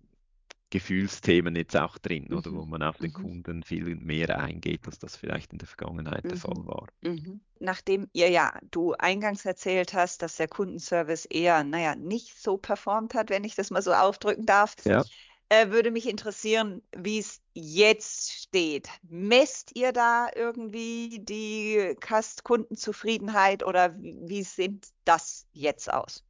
Gefühlsthemen 0.74 1.56
jetzt 1.56 1.78
auch 1.78 2.00
drin, 2.00 2.26
mhm. 2.30 2.38
oder 2.38 2.52
wo 2.52 2.66
man 2.66 2.82
auf 2.82 2.98
den 2.98 3.12
mhm. 3.12 3.22
Kunden 3.22 3.64
viel 3.64 3.96
mehr 3.96 4.40
eingeht, 4.40 4.88
als 4.88 4.98
das 4.98 5.16
vielleicht 5.16 5.54
in 5.54 5.60
der 5.60 5.68
Vergangenheit 5.68 6.24
mhm. 6.24 6.30
der 6.30 6.38
Fall 6.40 6.66
war. 6.66 6.88
Mhm. 7.02 7.42
Nachdem 7.60 8.10
ihr 8.12 8.32
ja, 8.32 8.58
du 8.72 8.94
eingangs 8.94 9.46
erzählt 9.46 9.94
hast, 9.94 10.24
dass 10.24 10.38
der 10.38 10.48
Kundenservice 10.48 11.26
eher, 11.26 11.64
naja, 11.64 11.94
nicht 11.94 12.42
so 12.42 12.58
performt 12.58 13.14
hat, 13.14 13.30
wenn 13.30 13.44
ich 13.44 13.54
das 13.54 13.70
mal 13.70 13.84
so 13.84 13.94
aufdrücken 13.94 14.48
darf, 14.48 14.74
ja. 14.84 15.04
äh, 15.50 15.70
würde 15.70 15.92
mich 15.92 16.10
interessieren, 16.10 16.82
wie 16.98 17.20
es 17.20 17.40
jetzt 17.54 18.32
steht. 18.32 18.90
Messt 19.04 19.76
ihr 19.76 19.92
da 19.92 20.28
irgendwie 20.36 21.20
die 21.22 21.96
Kundenzufriedenheit 22.44 23.64
oder 23.64 23.96
wie, 24.02 24.18
wie 24.24 24.44
sieht 24.44 24.88
das 25.06 25.46
jetzt 25.52 25.94
aus? 25.94 26.24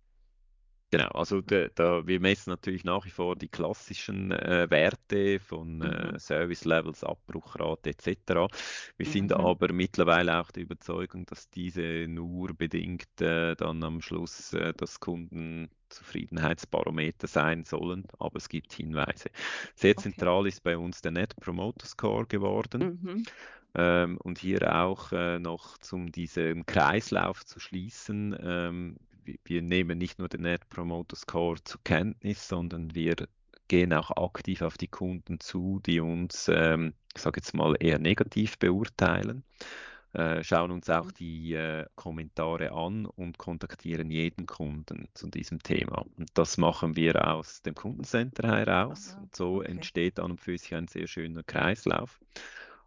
Genau, 0.94 1.08
also 1.08 1.42
de, 1.42 1.72
da, 1.74 2.06
wir 2.06 2.20
messen 2.20 2.52
natürlich 2.52 2.84
nach 2.84 3.04
wie 3.04 3.10
vor 3.10 3.36
die 3.36 3.48
klassischen 3.48 4.32
äh, 4.32 4.70
Werte 4.70 5.40
von 5.40 5.82
äh, 5.82 6.12
mhm. 6.12 6.20
Service 6.20 6.66
Levels, 6.66 7.04
Abbruchrate 7.04 7.90
etc. 7.90 8.54
Wir 8.98 9.08
mhm. 9.08 9.12
sind 9.12 9.34
aber 9.34 9.74
mittlerweile 9.74 10.40
auch 10.40 10.52
der 10.52 10.62
Überzeugung, 10.62 11.26
dass 11.26 11.50
diese 11.50 12.06
nur 12.08 12.54
bedingt 12.54 13.22
äh, 13.22 13.56
dann 13.56 13.84
am 13.84 14.02
Schluss 14.02 14.54
äh, 14.54 14.72
das 14.78 15.00
Kundenzufriedenheitsbarometer 15.00 17.26
sein 17.26 17.64
sollen, 17.64 18.06
aber 18.20 18.38
es 18.38 18.48
gibt 18.48 18.72
Hinweise. 18.74 19.32
Sehr 19.74 19.98
okay. 19.98 20.12
zentral 20.12 20.46
ist 20.46 20.64
bei 20.64 20.78
uns 20.78 21.02
der 21.02 21.14
Net 21.14 21.36
Promoter 21.38 21.88
Score 21.88 22.28
geworden. 22.28 23.00
Mhm. 23.02 23.24
Ähm, 23.74 24.18
und 24.18 24.38
hier 24.38 24.76
auch 24.76 25.12
äh, 25.12 25.40
noch, 25.40 25.78
um 25.92 26.12
diesen 26.12 26.68
Kreislauf 26.68 27.44
zu 27.44 27.60
schließen, 27.60 28.38
ähm, 28.40 28.98
wir 29.46 29.62
nehmen 29.62 29.98
nicht 29.98 30.20
nur 30.20 30.30
den 30.30 30.42
Net 30.42 30.68
Promoter 30.70 31.16
Score 31.16 31.64
zur 31.64 31.82
Kenntnis, 31.84 32.48
sondern 32.48 32.94
wir 32.96 33.16
gehen 33.68 33.94
auch 33.94 34.12
aktiv 34.12 34.62
auf 34.62 34.78
die 34.78 34.88
Kunden 34.88 35.40
zu, 35.40 35.80
die 35.86 36.00
uns, 36.00 36.50
ähm, 36.54 36.94
ich 37.16 37.22
sage 37.22 37.40
jetzt 37.40 37.54
mal, 37.54 37.76
eher 37.80 38.00
negativ 38.00 38.60
beurteilen, 38.60 39.44
äh, 40.14 40.44
schauen 40.44 40.72
uns 40.72 40.90
auch 40.90 41.06
mhm. 41.06 41.14
die 41.16 41.54
äh, 41.54 41.86
Kommentare 41.96 42.72
an 42.72 43.06
und 43.06 43.38
kontaktieren 43.40 44.12
jeden 44.12 44.46
Kunden 44.46 45.08
zu 45.16 45.28
diesem 45.28 45.62
Thema. 45.64 46.06
Und 46.18 46.30
das 46.36 46.58
machen 46.58 46.96
wir 46.96 47.28
aus 47.28 47.64
dem 47.64 47.74
Kundencenter 47.74 48.48
heraus. 48.48 49.16
Aha, 49.16 49.28
so 49.34 49.56
okay. 49.58 49.72
entsteht 49.72 50.20
an 50.20 50.32
und 50.32 50.42
für 50.42 50.58
sich 50.58 50.76
ein 50.76 50.88
sehr 50.88 51.08
schöner 51.08 51.44
Kreislauf. 51.44 52.20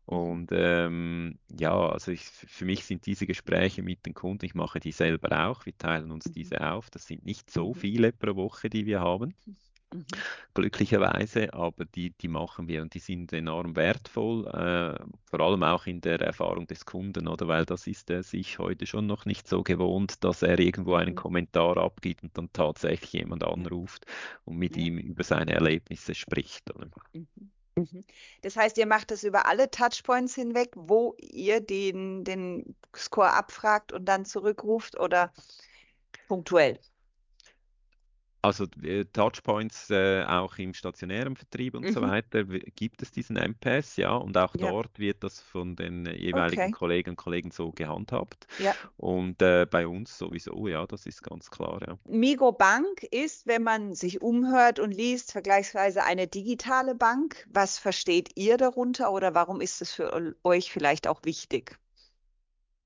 Und 0.06 0.50
ähm, 0.52 1.36
ja, 1.58 1.76
also 1.76 2.12
ich, 2.12 2.22
für 2.22 2.64
mich 2.64 2.84
sind 2.84 3.06
diese 3.06 3.26
Gespräche 3.26 3.82
mit 3.82 4.06
den 4.06 4.14
Kunden, 4.14 4.44
ich 4.44 4.54
mache 4.54 4.78
die 4.78 4.92
selber 4.92 5.48
auch, 5.48 5.66
wir 5.66 5.76
teilen 5.76 6.12
uns 6.12 6.26
mhm. 6.26 6.32
diese 6.32 6.60
auf. 6.60 6.90
Das 6.90 7.06
sind 7.06 7.26
nicht 7.26 7.50
so 7.50 7.70
mhm. 7.70 7.74
viele 7.74 8.12
pro 8.12 8.36
Woche, 8.36 8.70
die 8.70 8.86
wir 8.86 9.00
haben, 9.00 9.34
mhm. 9.92 10.04
glücklicherweise, 10.54 11.52
aber 11.52 11.86
die, 11.86 12.10
die 12.10 12.28
machen 12.28 12.68
wir 12.68 12.82
und 12.82 12.94
die 12.94 13.00
sind 13.00 13.32
enorm 13.32 13.74
wertvoll, 13.74 14.46
äh, 14.46 15.04
vor 15.24 15.40
allem 15.40 15.64
auch 15.64 15.86
in 15.86 16.00
der 16.00 16.20
Erfahrung 16.20 16.68
des 16.68 16.86
Kunden, 16.86 17.26
oder? 17.26 17.48
Weil 17.48 17.64
das 17.64 17.88
ist 17.88 18.08
er 18.08 18.22
sich 18.22 18.60
heute 18.60 18.86
schon 18.86 19.08
noch 19.08 19.24
nicht 19.26 19.48
so 19.48 19.64
gewohnt, 19.64 20.22
dass 20.22 20.42
er 20.42 20.60
irgendwo 20.60 20.94
einen 20.94 21.14
mhm. 21.14 21.16
Kommentar 21.16 21.78
abgibt 21.78 22.22
und 22.22 22.38
dann 22.38 22.48
tatsächlich 22.52 23.12
jemand 23.14 23.42
anruft 23.42 24.06
und 24.44 24.56
mit 24.56 24.76
ja. 24.76 24.84
ihm 24.84 24.98
über 24.98 25.24
seine 25.24 25.52
Erlebnisse 25.52 26.14
spricht. 26.14 26.72
Oder? 26.76 26.86
Mhm. 27.76 28.04
Das 28.42 28.56
heißt, 28.56 28.78
ihr 28.78 28.86
macht 28.86 29.10
das 29.10 29.22
über 29.22 29.46
alle 29.46 29.70
Touchpoints 29.70 30.34
hinweg, 30.34 30.70
wo 30.74 31.14
ihr 31.18 31.60
den, 31.60 32.24
den 32.24 32.74
Score 32.94 33.32
abfragt 33.32 33.92
und 33.92 34.06
dann 34.06 34.24
zurückruft 34.24 34.98
oder 34.98 35.32
punktuell? 36.26 36.80
Also 38.46 38.66
Touchpoints 39.12 39.90
äh, 39.90 40.22
auch 40.22 40.56
im 40.58 40.72
stationären 40.72 41.34
Vertrieb 41.34 41.74
und 41.74 41.82
mhm. 41.82 41.92
so 41.92 42.00
weiter 42.00 42.44
gibt 42.44 43.02
es 43.02 43.10
diesen 43.10 43.36
MPS, 43.36 43.96
ja, 43.96 44.14
und 44.14 44.38
auch 44.38 44.54
ja. 44.54 44.70
dort 44.70 45.00
wird 45.00 45.24
das 45.24 45.40
von 45.40 45.74
den 45.74 46.06
jeweiligen 46.06 46.62
okay. 46.62 46.70
Kollegen 46.70 47.10
und 47.10 47.16
Kollegen 47.16 47.50
so 47.50 47.72
gehandhabt. 47.72 48.46
Ja. 48.60 48.72
Und 48.98 49.42
äh, 49.42 49.66
bei 49.68 49.88
uns 49.88 50.16
sowieso, 50.16 50.68
ja, 50.68 50.86
das 50.86 51.06
ist 51.06 51.24
ganz 51.24 51.50
klar. 51.50 51.80
Ja. 51.84 51.98
Migo 52.04 52.52
Bank 52.52 53.02
ist, 53.10 53.48
wenn 53.48 53.64
man 53.64 53.96
sich 53.96 54.22
umhört 54.22 54.78
und 54.78 54.92
liest, 54.92 55.32
vergleichsweise 55.32 56.04
eine 56.04 56.28
digitale 56.28 56.94
Bank. 56.94 57.48
Was 57.50 57.80
versteht 57.80 58.30
ihr 58.36 58.58
darunter 58.58 59.10
oder 59.10 59.34
warum 59.34 59.60
ist 59.60 59.82
es 59.82 59.92
für 59.92 60.36
euch 60.44 60.70
vielleicht 60.70 61.08
auch 61.08 61.24
wichtig? 61.24 61.80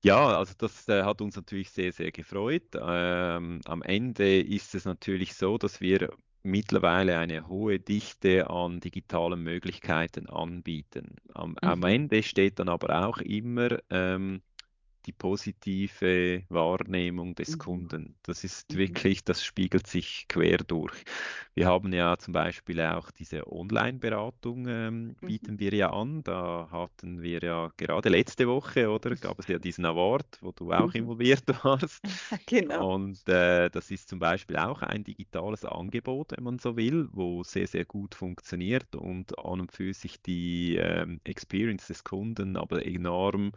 Ja, 0.03 0.37
also 0.37 0.53
das 0.57 0.87
äh, 0.87 1.03
hat 1.03 1.21
uns 1.21 1.35
natürlich 1.35 1.69
sehr, 1.69 1.91
sehr 1.91 2.11
gefreut. 2.11 2.63
Ähm, 2.73 3.61
am 3.65 3.83
Ende 3.83 4.39
ist 4.41 4.73
es 4.73 4.85
natürlich 4.85 5.35
so, 5.35 5.57
dass 5.59 5.79
wir 5.79 6.09
mittlerweile 6.43 7.19
eine 7.19 7.47
hohe 7.47 7.79
Dichte 7.79 8.49
an 8.49 8.79
digitalen 8.79 9.43
Möglichkeiten 9.43 10.27
anbieten. 10.27 11.17
Am, 11.33 11.51
mhm. 11.51 11.57
am 11.61 11.83
Ende 11.83 12.23
steht 12.23 12.57
dann 12.57 12.69
aber 12.69 13.07
auch 13.07 13.19
immer 13.19 13.77
ähm, 13.91 14.41
die 15.05 15.11
positive 15.11 16.43
Wahrnehmung 16.49 17.35
des 17.35 17.51
mhm. 17.51 17.59
Kunden. 17.59 18.15
Das 18.23 18.43
ist 18.43 18.73
mhm. 18.73 18.77
wirklich, 18.77 19.23
das 19.23 19.43
spiegelt 19.43 19.87
sich 19.87 20.25
quer 20.27 20.57
durch. 20.57 21.03
Wir 21.53 21.67
haben 21.67 21.93
ja 21.93 22.17
zum 22.17 22.33
Beispiel 22.33 22.81
auch 22.81 23.11
diese 23.11 23.51
Online-Beratung, 23.51 24.67
ähm, 24.67 25.15
mhm. 25.21 25.27
bieten 25.27 25.59
wir 25.59 25.73
ja 25.73 25.91
an. 25.91 26.23
Da 26.23 26.69
hatten 26.71 27.21
wir 27.21 27.39
ja 27.41 27.71
gerade 27.77 28.09
letzte 28.09 28.47
Woche, 28.47 28.89
oder, 28.89 29.15
gab 29.15 29.39
es 29.39 29.47
ja 29.47 29.59
diesen 29.59 29.85
Award, 29.85 30.39
wo 30.41 30.51
du 30.51 30.71
auch 30.71 30.93
involviert 30.93 31.43
warst. 31.63 32.01
genau. 32.45 32.95
Und 32.95 33.27
äh, 33.27 33.69
das 33.69 33.91
ist 33.91 34.09
zum 34.09 34.19
Beispiel 34.19 34.57
auch 34.57 34.81
ein 34.81 35.03
digitales 35.03 35.65
Angebot, 35.65 36.31
wenn 36.35 36.43
man 36.43 36.59
so 36.59 36.77
will, 36.77 37.09
wo 37.11 37.43
sehr, 37.43 37.67
sehr 37.67 37.85
gut 37.85 38.15
funktioniert 38.15 38.95
und 38.95 39.37
an 39.39 39.61
und 39.61 39.71
für 39.71 39.93
sich 39.93 40.21
die 40.21 40.77
ähm, 40.77 41.19
Experience 41.23 41.87
des 41.87 42.03
Kunden 42.03 42.57
aber 42.57 42.85
enorm 42.85 43.51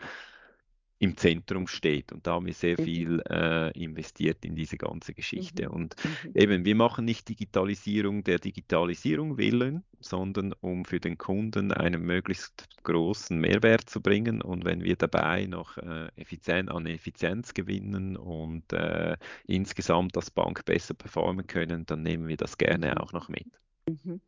im 1.04 1.16
Zentrum 1.18 1.66
steht. 1.66 2.12
Und 2.12 2.26
da 2.26 2.32
haben 2.32 2.46
wir 2.46 2.54
sehr 2.54 2.80
mhm. 2.80 2.84
viel 2.84 3.22
äh, 3.28 3.70
investiert 3.78 4.44
in 4.44 4.56
diese 4.56 4.78
ganze 4.78 5.12
Geschichte. 5.12 5.68
Mhm. 5.68 5.74
Und 5.74 5.96
mhm. 6.02 6.30
eben, 6.34 6.64
wir 6.64 6.74
machen 6.74 7.04
nicht 7.04 7.28
Digitalisierung 7.28 8.24
der 8.24 8.38
Digitalisierung 8.38 9.36
willen, 9.36 9.84
sondern 10.00 10.54
um 10.60 10.84
für 10.86 11.00
den 11.00 11.18
Kunden 11.18 11.72
einen 11.72 12.02
möglichst 12.02 12.66
großen 12.84 13.38
Mehrwert 13.38 13.88
zu 13.88 14.00
bringen. 14.00 14.40
Und 14.40 14.64
wenn 14.64 14.82
wir 14.82 14.96
dabei 14.96 15.44
noch 15.44 15.76
äh, 15.76 16.08
effizient, 16.16 16.70
an 16.70 16.86
Effizienz 16.86 17.52
gewinnen 17.52 18.16
und 18.16 18.72
äh, 18.72 19.16
insgesamt 19.46 20.16
das 20.16 20.30
Bank 20.30 20.64
besser 20.64 20.94
performen 20.94 21.46
können, 21.46 21.84
dann 21.84 22.02
nehmen 22.02 22.28
wir 22.28 22.38
das 22.38 22.56
gerne 22.56 23.00
auch 23.00 23.12
noch 23.12 23.28
mit. 23.28 23.46
Mhm. 23.86 24.20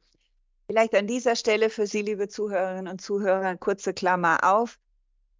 Vielleicht 0.66 0.94
an 0.94 1.06
dieser 1.06 1.36
Stelle 1.36 1.70
für 1.70 1.86
Sie, 1.86 2.02
liebe 2.02 2.28
Zuhörerinnen 2.28 2.88
und 2.88 3.00
Zuhörer, 3.00 3.56
kurze 3.56 3.94
Klammer 3.94 4.40
auf. 4.42 4.78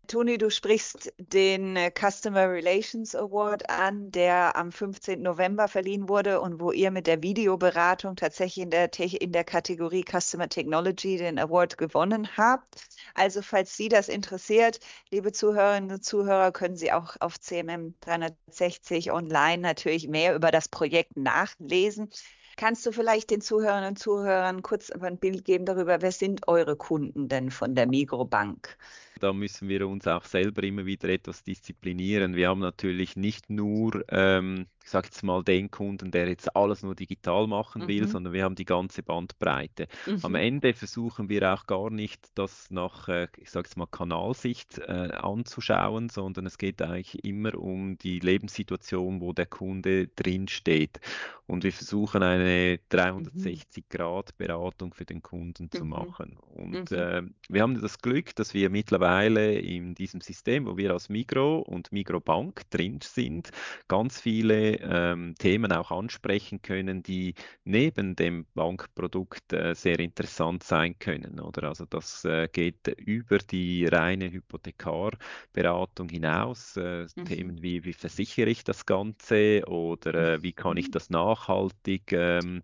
Toni, 0.07 0.39
du 0.39 0.51
sprichst 0.51 1.13
den 1.19 1.77
äh, 1.77 1.91
Customer 1.91 2.49
Relations 2.49 3.15
Award 3.15 3.69
an, 3.69 4.11
der 4.11 4.55
am 4.55 4.71
15. 4.71 5.21
November 5.21 5.67
verliehen 5.69 6.09
wurde 6.09 6.41
und 6.41 6.61
wo 6.61 6.71
ihr 6.71 6.91
mit 6.91 7.07
der 7.07 7.23
Videoberatung 7.23 8.15
tatsächlich 8.15 8.63
in 8.63 8.71
der, 8.71 8.91
in 8.99 9.33
der 9.33 9.45
Kategorie 9.45 10.05
Customer 10.05 10.49
Technology 10.49 11.17
den 11.17 11.39
Award 11.39 11.77
gewonnen 11.77 12.37
habt. 12.37 12.77
Also 13.15 13.43
falls 13.43 13.77
Sie 13.77 13.89
das 13.89 14.09
interessiert, 14.09 14.79
liebe 15.11 15.33
Zuhörerinnen 15.33 15.91
und 15.91 16.05
Zuhörer, 16.05 16.53
können 16.53 16.77
Sie 16.77 16.93
auch 16.93 17.17
auf 17.21 17.41
CMM 17.41 17.95
360 18.01 19.11
online 19.11 19.59
natürlich 19.59 20.09
mehr 20.09 20.35
über 20.37 20.51
das 20.53 20.69
Projekt 20.69 21.17
nachlesen. 21.17 22.11
Kannst 22.57 22.87
du 22.87 22.93
vielleicht 22.93 23.31
den 23.31 23.41
Zuhörerinnen 23.41 23.91
und 23.91 23.99
Zuhörern 23.99 24.63
kurz 24.63 24.91
ein 24.91 25.19
Bild 25.19 25.45
geben 25.45 25.67
darüber, 25.67 26.01
wer 26.01 26.13
sind 26.13 26.49
eure 26.49 26.77
Kunden 26.77 27.29
denn 27.29 27.51
von 27.51 27.75
der 27.75 27.87
Migrobank? 27.87 28.79
Da 29.21 29.33
müssen 29.33 29.69
wir 29.69 29.89
uns 29.89 30.07
auch 30.07 30.25
selber 30.25 30.63
immer 30.63 30.87
wieder 30.87 31.09
etwas 31.09 31.43
disziplinieren. 31.43 32.37
Wir 32.37 32.49
haben 32.49 32.61
natürlich 32.61 33.17
nicht 33.17 33.51
nur, 33.51 34.05
ähm, 34.11 34.67
ich 34.87 34.93
sage 34.93 35.09
jetzt 35.09 35.25
mal, 35.25 35.43
den 35.43 35.69
Kunden, 35.69 36.13
der 36.13 36.29
jetzt 36.29 36.55
alles 36.55 36.85
nur 36.85 36.95
digital 36.95 37.49
machen 37.49 37.89
will, 37.89 38.03
Mhm. 38.03 38.07
sondern 38.07 38.33
wir 38.33 38.45
haben 38.45 38.55
die 38.55 38.65
ganze 38.65 39.03
Bandbreite. 39.03 39.89
Am 40.23 40.31
Mhm. 40.31 40.37
Ende 40.37 40.75
versuchen 40.75 41.29
wir 41.29 41.53
auch 41.53 41.67
gar 41.67 41.91
nicht, 41.91 42.29
das 42.37 42.71
nach, 42.71 43.09
äh, 43.09 43.27
ich 43.37 43.51
sage 43.51 43.67
jetzt 43.67 43.77
mal, 43.77 43.87
Kanalsicht 43.89 44.79
äh, 44.79 45.11
anzuschauen, 45.13 46.09
sondern 46.09 46.47
es 46.47 46.57
geht 46.57 46.81
eigentlich 46.83 47.25
immer 47.25 47.57
um 47.57 47.99
die 47.99 48.21
Lebenssituation, 48.21 49.21
wo 49.21 49.33
der 49.33 49.47
Kunde 49.47 50.07
drin 50.07 50.47
steht. 50.47 51.01
Und 51.49 51.65
wir 51.65 51.73
versuchen 51.73 52.23
eine 52.23 52.79
Mhm. 52.79 52.89
360-Grad-Beratung 52.89 54.95
für 54.95 55.05
den 55.05 55.23
Kunden 55.23 55.71
zu 55.71 55.85
Mhm. 55.85 55.91
machen. 55.91 56.37
Und 56.55 56.91
Mhm. 56.91 56.97
äh, 56.97 57.23
wir 57.49 57.63
haben 57.63 57.81
das 57.81 58.01
Glück, 58.01 58.35
dass 58.37 58.55
wir 58.55 58.71
mittlerweile 58.71 59.55
in 59.59 59.95
diesem 59.95 60.21
System, 60.21 60.67
wo 60.67 60.77
wir 60.77 60.93
als 60.93 61.09
Migro 61.09 61.59
und 61.59 61.93
Migrobank 61.93 62.63
drin 62.71 62.99
sind, 63.03 63.51
ganz 63.89 64.21
viele 64.21 64.76
ähm, 64.83 65.35
Themen 65.39 65.73
auch 65.73 65.91
ansprechen 65.91 66.63
können, 66.63 67.03
die 67.03 67.35
neben 67.65 68.17
dem 68.17 68.47
Bankprodukt 68.55 69.53
äh, 69.53 69.75
sehr 69.75 69.99
interessant 70.01 70.63
sein 70.63 70.99
können. 70.99 71.41
Oder 71.41 71.69
also 71.69 71.87
das 71.87 72.25
äh, 72.25 72.49
geht 72.53 72.89
über 72.99 73.39
die 73.39 73.87
reine 73.87 74.31
Hypothekarberatung 74.31 76.09
hinaus. 76.09 76.77
Äh, 76.77 77.07
Mhm. 77.17 77.25
Themen 77.25 77.63
wie, 77.63 77.85
wie 77.85 77.93
versichere 77.93 78.49
ich 78.51 78.65
das 78.65 78.87
Ganze 78.87 79.63
oder 79.67 80.35
äh, 80.35 80.43
wie 80.43 80.53
kann 80.53 80.77
ich 80.77 80.91
Mhm. 80.91 80.93
das 80.93 81.11
nachhaltig 81.11 82.13
ähm. 82.13 82.63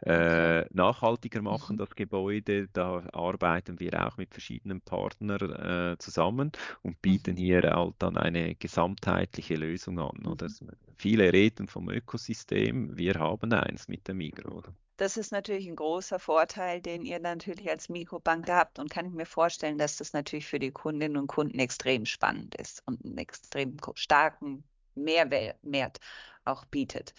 Äh, 0.00 0.64
nachhaltiger 0.74 1.42
machen, 1.42 1.76
Mhm. 1.76 1.78
das 1.78 1.90
Gebäude. 1.94 2.68
Da 2.72 3.02
arbeiten 3.12 3.80
wir 3.80 4.06
auch 4.06 4.16
mit 4.16 4.32
verschiedenen 4.32 4.80
Partnern 4.80 5.92
äh, 5.94 5.98
zusammen 5.98 6.52
und 6.82 7.00
bieten 7.02 7.34
Mhm. 7.34 7.36
hier 7.36 7.62
halt 7.62 7.94
dann 7.98 8.16
eine 8.16 8.54
gesamtheitliche 8.54 9.56
Lösung 9.56 9.98
an. 9.98 10.26
Oder? 10.26 10.48
Mhm. 10.48 10.70
Viele 10.96 11.32
reden 11.32 11.68
vom 11.68 11.88
Ökosystem, 11.90 12.96
wir 12.96 13.14
haben 13.14 13.52
eins 13.52 13.88
mit 13.88 14.06
der 14.08 14.14
Migro. 14.14 14.58
Oder? 14.58 14.74
Das 14.98 15.16
ist 15.16 15.30
natürlich 15.32 15.66
ein 15.68 15.76
großer 15.76 16.18
Vorteil, 16.18 16.80
den 16.82 17.04
ihr 17.04 17.20
natürlich 17.20 17.70
als 17.70 17.88
Mikrobank 17.88 18.48
habt 18.50 18.78
und 18.78 18.90
kann 18.90 19.06
ich 19.06 19.12
mir 19.12 19.26
vorstellen, 19.26 19.78
dass 19.78 19.96
das 19.96 20.12
natürlich 20.12 20.46
für 20.46 20.58
die 20.58 20.72
Kundinnen 20.72 21.16
und 21.16 21.28
Kunden 21.28 21.58
extrem 21.60 22.04
spannend 22.04 22.54
ist 22.56 22.82
und 22.86 23.04
einen 23.04 23.16
extrem 23.18 23.76
starken 23.94 24.64
Mehrwert 24.96 26.00
auch 26.44 26.64
bietet. 26.66 27.14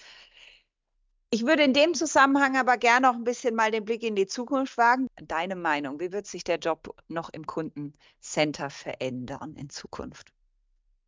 Ich 1.32 1.44
würde 1.46 1.63
in 1.63 1.74
dem 1.74 1.96
Zusammenhang 1.96 2.56
aber 2.56 2.78
gerne 2.78 3.08
noch 3.08 3.15
ein 3.15 3.24
bisschen 3.24 3.56
mal 3.56 3.72
den 3.72 3.84
Blick 3.84 4.04
in 4.04 4.15
die 4.15 4.28
Zukunft 4.28 4.78
wagen. 4.78 5.08
Deine 5.15 5.56
Meinung, 5.56 6.00
wie 6.00 6.12
wird 6.12 6.28
sich 6.28 6.44
der 6.44 6.58
Job 6.60 6.96
noch 7.08 7.30
im 7.32 7.46
Kundencenter 7.48 8.70
verändern 8.70 9.56
in 9.56 9.70
Zukunft? 9.72 10.32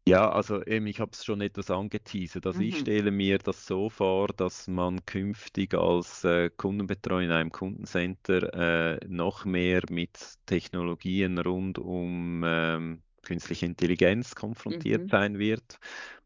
Ja, 0.07 0.31
also 0.31 0.63
eben, 0.65 0.88
ich 0.88 0.99
habe 0.99 1.12
es 1.13 1.23
schon 1.23 1.41
etwas 1.41 1.69
angeteasert. 1.69 2.47
Also 2.47 2.62
ich 2.63 2.75
Mhm. 2.75 2.79
stelle 2.79 3.12
mir 3.12 3.38
das 3.38 3.67
so 3.67 3.89
vor, 3.89 4.29
dass 4.29 4.67
man 4.67 5.05
künftig 5.05 5.75
als 5.75 6.23
äh, 6.23 6.49
Kundenbetreuer 6.49 7.21
in 7.21 7.31
einem 7.31 7.51
Kundencenter 7.51 8.97
äh, 8.99 9.07
noch 9.07 9.45
mehr 9.45 9.81
mit 9.91 10.17
Technologien 10.47 11.38
rund 11.38 11.77
um 11.77 12.43
ähm, 12.45 13.03
künstliche 13.21 13.67
Intelligenz 13.67 14.34
konfrontiert 14.34 15.03
Mhm. 15.03 15.12
sein 15.12 15.38
wird. 15.38 15.77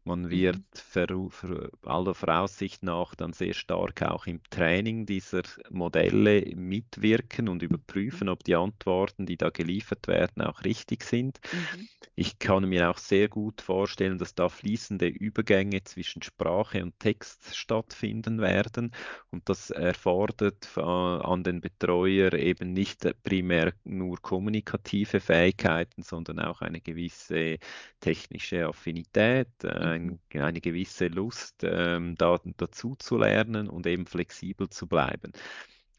Man 0.06 0.30
wird 0.30 0.58
Mhm. 0.58 0.64
ver 0.74 1.08
ver 1.30 1.70
aller 1.82 2.14
Voraussicht 2.14 2.82
nach 2.84 3.14
dann 3.16 3.32
sehr 3.32 3.54
stark 3.54 4.02
auch 4.02 4.26
im 4.26 4.40
Training 4.50 5.04
dieser 5.04 5.42
Modelle 5.68 6.42
mitwirken 6.56 7.48
und 7.48 7.62
Mhm. 8.10 8.20
überprüfen, 8.20 8.28
ob 8.28 8.44
die 8.44 8.54
Antworten, 8.54 9.26
die 9.26 9.36
da 9.36 9.50
geliefert 9.50 10.06
werden, 10.08 10.42
auch 10.42 10.64
richtig 10.64 11.02
sind. 11.02 11.40
Mhm. 11.52 11.86
Ich 12.14 12.38
kann 12.38 12.68
mir 12.68 12.90
auch 12.90 12.98
sehr 12.98 13.28
gut 13.28 13.60
vorstellen, 13.60 14.18
dass 14.18 14.34
da 14.34 14.48
fließende 14.48 15.06
Übergänge 15.08 15.82
zwischen 15.84 16.22
Sprache 16.22 16.82
und 16.82 16.98
Text 16.98 17.54
stattfinden 17.56 18.40
werden. 18.40 18.92
Und 19.30 19.48
das 19.48 19.70
erfordert 19.70 20.76
an 20.78 21.42
den 21.44 21.60
Betreuer 21.60 22.32
eben 22.34 22.72
nicht 22.72 23.06
primär 23.22 23.72
nur 23.84 24.18
kommunikative 24.22 25.20
Fähigkeiten, 25.20 26.02
sondern 26.02 26.38
auch 26.40 26.60
eine 26.62 26.80
gewisse 26.80 27.58
technische 28.00 28.66
Affinität, 28.66 29.48
Mhm. 29.68 29.95
Ein, 29.96 30.18
eine 30.34 30.60
gewisse 30.60 31.08
Lust, 31.08 31.62
ähm, 31.62 32.14
da, 32.16 32.38
dazu 32.56 32.94
zu 32.96 33.16
lernen 33.16 33.68
und 33.68 33.86
eben 33.86 34.06
flexibel 34.06 34.68
zu 34.68 34.86
bleiben. 34.86 35.32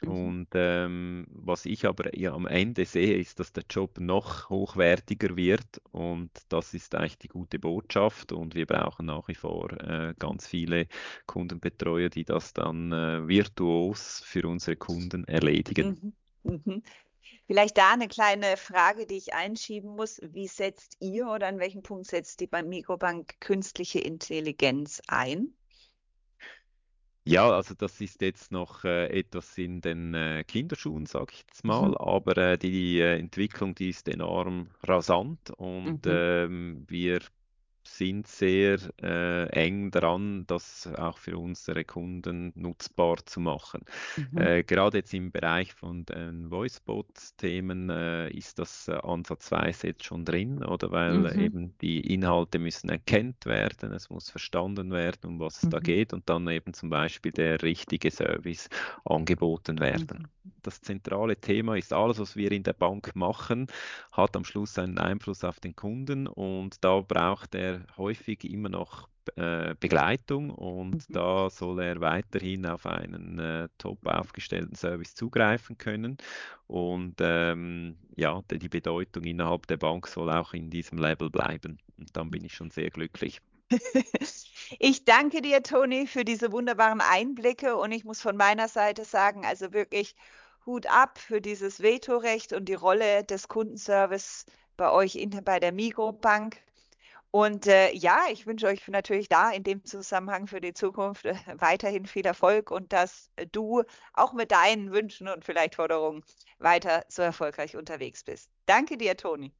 Mhm. 0.00 0.08
Und 0.08 0.48
ähm, 0.54 1.26
was 1.30 1.66
ich 1.66 1.86
aber 1.86 2.16
ja 2.16 2.32
am 2.32 2.46
Ende 2.46 2.84
sehe, 2.84 3.16
ist, 3.16 3.40
dass 3.40 3.52
der 3.52 3.64
Job 3.68 3.98
noch 3.98 4.48
hochwertiger 4.48 5.36
wird 5.36 5.80
und 5.90 6.30
das 6.48 6.74
ist 6.74 6.94
eigentlich 6.94 7.18
die 7.18 7.28
gute 7.28 7.58
Botschaft 7.58 8.32
und 8.32 8.54
wir 8.54 8.66
brauchen 8.66 9.06
nach 9.06 9.26
wie 9.28 9.34
vor 9.34 9.72
äh, 9.72 10.14
ganz 10.18 10.46
viele 10.46 10.86
Kundenbetreuer, 11.26 12.10
die 12.10 12.24
das 12.24 12.52
dann 12.52 12.92
äh, 12.92 13.26
virtuos 13.26 14.22
für 14.24 14.46
unsere 14.46 14.76
Kunden 14.76 15.24
erledigen. 15.24 16.14
Mhm. 16.44 16.82
Mhm. 17.48 17.54
Vielleicht 17.54 17.76
da 17.78 17.92
eine 17.94 18.06
kleine 18.06 18.56
Frage, 18.56 19.04
die 19.04 19.16
ich 19.16 19.34
einschieben 19.34 19.96
muss. 19.96 20.20
Wie 20.22 20.46
setzt 20.46 20.96
ihr 21.00 21.26
oder 21.26 21.48
an 21.48 21.58
welchem 21.58 21.82
Punkt 21.82 22.06
setzt 22.06 22.38
die 22.40 22.48
Mikrobank 22.64 23.40
künstliche 23.40 23.98
Intelligenz 23.98 25.02
ein? 25.08 25.52
Ja, 27.24 27.50
also 27.50 27.74
das 27.74 28.00
ist 28.00 28.22
jetzt 28.22 28.52
noch 28.52 28.84
äh, 28.84 29.06
etwas 29.08 29.56
in 29.58 29.80
den 29.82 30.14
äh, 30.14 30.44
Kinderschuhen, 30.44 31.04
sag 31.04 31.32
ich 31.32 31.40
jetzt 31.40 31.62
Mhm. 31.64 31.64
mal, 31.64 31.96
aber 31.98 32.36
äh, 32.38 32.58
die 32.58 32.98
äh, 33.00 33.18
Entwicklung, 33.18 33.74
die 33.74 33.90
ist 33.90 34.08
enorm 34.08 34.70
rasant 34.82 35.50
und 35.50 35.98
Mhm. 36.02 36.02
ähm, 36.06 36.84
wir 36.88 37.20
sind 37.96 38.26
sehr 38.26 38.78
äh, 39.02 39.46
eng 39.50 39.90
dran, 39.90 40.44
das 40.46 40.86
auch 40.96 41.18
für 41.18 41.38
unsere 41.38 41.84
Kunden 41.84 42.52
nutzbar 42.54 43.16
zu 43.26 43.40
machen. 43.40 43.82
Mhm. 44.16 44.48
Äh, 44.48 44.62
gerade 44.64 44.98
jetzt 44.98 45.14
im 45.14 45.30
Bereich 45.32 45.72
von 45.74 46.04
den 46.04 46.50
Voicebot-Themen 46.50 47.90
äh, 47.90 48.30
ist 48.30 48.58
das 48.58 48.88
äh, 48.88 48.92
ansatzweise 48.94 49.88
jetzt 49.88 50.04
schon 50.04 50.24
drin, 50.24 50.64
oder 50.64 50.90
weil 50.90 51.32
Mhm. 51.34 51.38
eben 51.38 51.76
die 51.78 52.00
Inhalte 52.12 52.58
müssen 52.58 52.88
erkannt 52.90 53.46
werden, 53.46 53.92
es 53.92 54.10
muss 54.10 54.30
verstanden 54.30 54.90
werden, 54.92 55.20
um 55.30 55.40
was 55.40 55.62
es 55.62 55.68
da 55.68 55.78
Mhm. 55.78 55.80
geht 55.80 56.12
und 56.12 56.28
dann 56.28 56.46
eben 56.48 56.74
zum 56.74 56.90
Beispiel 56.90 57.32
der 57.32 57.62
richtige 57.62 58.10
Service 58.10 58.68
angeboten 59.04 59.80
werden. 59.80 60.26
Mhm. 60.44 60.52
Das 60.62 60.80
zentrale 60.80 61.36
Thema 61.40 61.76
ist 61.76 61.92
alles, 61.92 62.18
was 62.18 62.36
wir 62.36 62.52
in 62.52 62.62
der 62.62 62.72
Bank 62.72 63.14
machen, 63.14 63.66
hat 64.12 64.36
am 64.36 64.44
Schluss 64.44 64.78
einen 64.78 64.98
Einfluss 64.98 65.44
auf 65.44 65.60
den 65.60 65.74
Kunden 65.76 66.26
und 66.26 66.82
da 66.84 67.00
braucht 67.00 67.54
er 67.54 67.77
häufig 67.96 68.44
immer 68.44 68.68
noch 68.68 69.08
äh, 69.36 69.74
Begleitung 69.78 70.50
und 70.50 71.04
Mhm. 71.08 71.12
da 71.12 71.50
soll 71.50 71.80
er 71.82 72.00
weiterhin 72.00 72.66
auf 72.66 72.86
einen 72.86 73.38
äh, 73.38 73.68
top 73.78 74.06
aufgestellten 74.06 74.74
Service 74.74 75.14
zugreifen 75.14 75.76
können 75.78 76.16
und 76.66 77.16
ähm, 77.20 77.98
ja, 78.16 78.42
die 78.50 78.68
Bedeutung 78.68 79.24
innerhalb 79.24 79.66
der 79.66 79.76
Bank 79.76 80.06
soll 80.06 80.30
auch 80.30 80.54
in 80.54 80.70
diesem 80.70 80.98
Level 80.98 81.30
bleiben 81.30 81.78
und 81.98 82.16
dann 82.16 82.30
bin 82.30 82.44
ich 82.44 82.54
schon 82.54 82.70
sehr 82.70 82.90
glücklich. 82.90 83.40
Ich 84.78 85.04
danke 85.04 85.40
dir, 85.42 85.62
Toni, 85.62 86.06
für 86.06 86.24
diese 86.24 86.52
wunderbaren 86.52 87.00
Einblicke 87.00 87.76
und 87.76 87.92
ich 87.92 88.04
muss 88.04 88.20
von 88.20 88.36
meiner 88.36 88.68
Seite 88.68 89.04
sagen, 89.04 89.44
also 89.46 89.72
wirklich 89.72 90.14
Hut 90.66 90.86
ab 90.86 91.18
für 91.18 91.40
dieses 91.40 91.80
Vetorecht 91.82 92.52
und 92.52 92.66
die 92.66 92.74
Rolle 92.74 93.24
des 93.24 93.48
Kundenservice 93.48 94.44
bei 94.76 94.90
euch 94.90 95.16
in, 95.16 95.30
bei 95.44 95.60
der 95.60 95.72
Migros-Bank. 95.72 96.58
Und 97.30 97.66
äh, 97.66 97.92
ja, 97.92 98.22
ich 98.32 98.46
wünsche 98.46 98.66
euch 98.66 98.88
natürlich 98.88 99.28
da 99.28 99.50
in 99.50 99.62
dem 99.62 99.84
Zusammenhang 99.84 100.46
für 100.46 100.60
die 100.60 100.72
Zukunft 100.72 101.26
äh, 101.26 101.34
weiterhin 101.56 102.06
viel 102.06 102.24
Erfolg 102.24 102.70
und 102.70 102.92
dass 102.92 103.30
du 103.52 103.82
auch 104.14 104.32
mit 104.32 104.50
deinen 104.50 104.92
Wünschen 104.92 105.28
und 105.28 105.44
vielleicht 105.44 105.74
Forderungen 105.74 106.24
weiter 106.58 107.04
so 107.08 107.22
erfolgreich 107.22 107.76
unterwegs 107.76 108.24
bist. 108.24 108.50
Danke 108.66 108.96
dir, 108.96 109.16
Toni. 109.16 109.52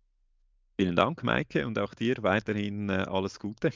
Vielen 0.81 0.97
Dank, 0.97 1.23
Maike, 1.25 1.67
und 1.67 1.79
auch 1.79 1.93
dir 1.93 2.17
weiterhin 2.21 2.89
äh, 2.89 3.05
alles 3.09 3.39
Gute. 3.39 3.71